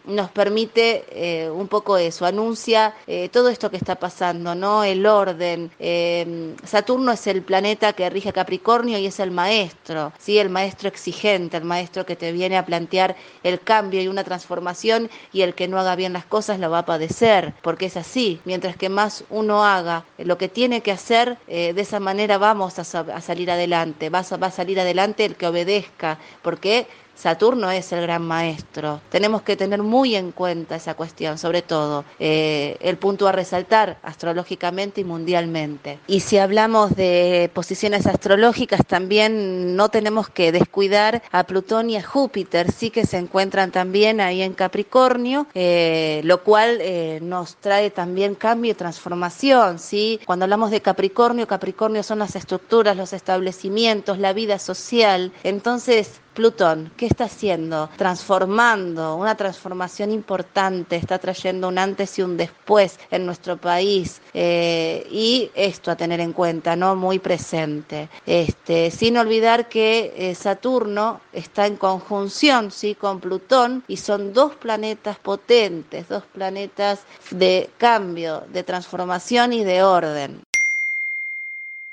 nos 0.06 0.30
permite 0.30 1.04
eh, 1.10 1.50
un 1.50 1.68
poco 1.68 1.96
eso, 1.96 2.26
anuncia 2.26 2.94
eh, 3.06 3.28
todo 3.28 3.48
esto 3.48 3.70
que 3.70 3.76
está 3.76 3.94
pasando, 3.94 4.54
¿no? 4.54 4.82
El 4.82 5.06
orden. 5.06 5.70
Eh, 5.78 6.54
Saturno 6.64 7.12
es 7.12 7.26
el 7.26 7.42
planeta 7.42 7.92
que 7.92 8.10
rige 8.10 8.32
Capricornio 8.32 8.98
y 8.98 9.06
es 9.06 9.20
el 9.20 9.30
maestro, 9.30 10.12
¿sí? 10.18 10.38
El 10.38 10.50
maestro 10.50 10.88
exigente, 10.88 11.56
el 11.56 11.64
maestro 11.64 12.04
que 12.04 12.16
te 12.16 12.32
viene 12.32 12.56
a 12.56 12.66
plantear 12.66 13.14
el 13.42 13.60
cambio 13.60 14.02
y 14.02 14.08
una 14.08 14.24
transformación 14.24 15.10
y 15.32 15.42
el 15.42 15.54
que 15.54 15.68
no 15.68 15.78
haga 15.78 15.96
bien 15.96 16.12
las 16.12 16.24
cosas 16.24 16.58
lo 16.58 16.70
va 16.70 16.80
a 16.80 16.86
padecer, 16.86 17.54
porque 17.62 17.86
es 17.86 17.96
así 17.96 18.16
sí, 18.16 18.40
mientras 18.46 18.76
que 18.76 18.88
más 18.88 19.24
uno 19.28 19.62
haga 19.62 20.04
lo 20.16 20.38
que 20.38 20.48
tiene 20.48 20.80
que 20.80 20.90
hacer, 20.90 21.36
eh, 21.48 21.74
de 21.74 21.82
esa 21.82 22.00
manera 22.00 22.38
vamos 22.38 22.78
a, 22.78 23.00
a 23.00 23.20
salir 23.20 23.50
adelante, 23.50 24.08
va 24.08 24.20
a, 24.20 24.36
va 24.38 24.46
a 24.46 24.50
salir 24.50 24.80
adelante 24.80 25.26
el 25.26 25.36
que 25.36 25.46
obedezca, 25.46 26.18
porque 26.40 26.86
Saturno 27.16 27.70
es 27.70 27.92
el 27.92 28.02
gran 28.02 28.22
maestro. 28.22 29.00
Tenemos 29.10 29.42
que 29.42 29.56
tener 29.56 29.82
muy 29.82 30.14
en 30.14 30.32
cuenta 30.32 30.76
esa 30.76 30.94
cuestión, 30.94 31.38
sobre 31.38 31.62
todo 31.62 32.04
eh, 32.18 32.76
el 32.80 32.98
punto 32.98 33.26
a 33.26 33.32
resaltar 33.32 33.98
astrológicamente 34.02 35.00
y 35.00 35.04
mundialmente. 35.04 35.98
Y 36.06 36.20
si 36.20 36.38
hablamos 36.38 36.94
de 36.94 37.50
posiciones 37.54 38.06
astrológicas, 38.06 38.84
también 38.86 39.76
no 39.76 39.88
tenemos 39.88 40.28
que 40.28 40.52
descuidar 40.52 41.22
a 41.32 41.44
Plutón 41.44 41.90
y 41.90 41.96
a 41.96 42.02
Júpiter, 42.02 42.70
sí 42.70 42.90
que 42.90 43.06
se 43.06 43.16
encuentran 43.16 43.70
también 43.70 44.20
ahí 44.20 44.42
en 44.42 44.52
Capricornio, 44.52 45.46
eh, 45.54 46.20
lo 46.24 46.42
cual 46.42 46.78
eh, 46.80 47.18
nos 47.22 47.56
trae 47.56 47.90
también 47.90 48.34
cambio 48.34 48.72
y 48.72 48.74
transformación. 48.74 49.78
¿sí? 49.78 50.20
Cuando 50.26 50.44
hablamos 50.44 50.70
de 50.70 50.82
Capricornio, 50.82 51.46
Capricornio 51.46 52.02
son 52.02 52.18
las 52.18 52.36
estructuras, 52.36 52.96
los 52.96 53.12
establecimientos, 53.12 54.18
la 54.18 54.32
vida 54.32 54.58
social. 54.58 55.32
Entonces, 55.42 56.20
Plutón, 56.36 56.92
¿qué 56.98 57.06
está 57.06 57.24
haciendo? 57.24 57.88
Transformando, 57.96 59.16
una 59.16 59.34
transformación 59.34 60.10
importante, 60.10 60.96
está 60.96 61.18
trayendo 61.18 61.66
un 61.66 61.78
antes 61.78 62.18
y 62.18 62.22
un 62.22 62.36
después 62.36 63.00
en 63.10 63.24
nuestro 63.24 63.56
país. 63.56 64.20
eh, 64.34 65.06
y 65.10 65.50
esto 65.54 65.90
a 65.90 65.96
tener 65.96 66.20
en 66.20 66.34
cuenta, 66.34 66.76
¿no? 66.76 66.94
Muy 66.94 67.18
presente. 67.18 68.10
Este, 68.26 68.90
sin 68.90 69.16
olvidar 69.16 69.68
que 69.68 70.12
eh, 70.14 70.34
Saturno 70.34 71.22
está 71.32 71.66
en 71.66 71.76
conjunción, 71.76 72.70
¿sí? 72.70 72.94
Con 72.94 73.18
Plutón 73.20 73.82
y 73.88 73.96
son 73.96 74.34
dos 74.34 74.54
planetas 74.56 75.18
potentes, 75.18 76.08
dos 76.08 76.24
planetas 76.26 77.00
de 77.30 77.70
cambio, 77.78 78.44
de 78.52 78.62
transformación 78.62 79.54
y 79.54 79.64
de 79.64 79.82
orden. 79.82 80.42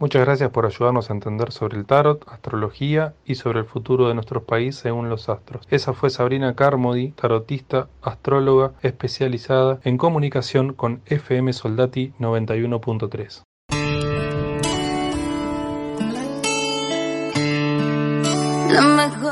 Muchas 0.03 0.25
gracias 0.25 0.49
por 0.49 0.65
ayudarnos 0.65 1.09
a 1.09 1.13
entender 1.13 1.53
sobre 1.53 1.77
el 1.77 1.85
tarot, 1.85 2.27
astrología 2.27 3.13
y 3.23 3.35
sobre 3.35 3.59
el 3.59 3.65
futuro 3.65 4.09
de 4.09 4.13
nuestro 4.13 4.43
país 4.43 4.75
según 4.75 5.07
los 5.07 5.29
astros. 5.29 5.65
Esa 5.69 5.93
fue 5.93 6.09
Sabrina 6.09 6.55
Carmody, 6.55 7.11
tarotista, 7.11 7.87
astróloga 8.01 8.73
especializada 8.81 9.79
en 9.85 9.97
comunicación 9.97 10.73
con 10.73 11.01
FM 11.05 11.53
Soldati 11.53 12.11
91.3. 12.19 13.43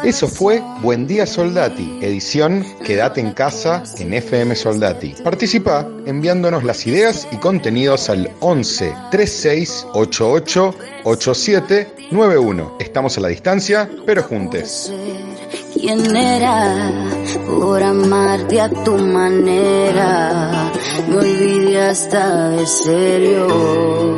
Eso 0.04 0.28
fue 0.28 0.64
Buen 0.82 1.06
Día 1.06 1.28
Soldati, 1.28 2.00
edición 2.02 2.66
Quédate 2.84 3.22
en 3.22 3.34
casa 3.34 3.84
en 4.00 4.14
FM 4.16 4.56
Soldati. 4.56 5.14
Participa 5.24 5.88
enviándonos 6.08 6.64
las 6.64 6.88
ideas 6.88 7.28
y 7.32 7.38
contenidos 7.38 8.10
al 8.10 8.32
11 8.40 8.96
36 9.12 9.88
88 9.94 10.76
87 11.04 11.88
91. 12.10 12.78
Estamos 12.80 13.16
a 13.18 13.22
la 13.22 13.28
distancia, 13.28 13.90
pero 14.06 14.24
juntos. 14.24 14.92
¿Quién 15.74 16.16
era 16.16 16.92
por 17.46 17.84
amarte 17.84 18.60
a 18.60 18.70
tu 18.70 18.98
manera? 18.98 20.72
Me 21.08 21.18
olvidé 21.18 21.80
hasta 21.80 22.50
de 22.50 22.66
serio. 22.66 24.18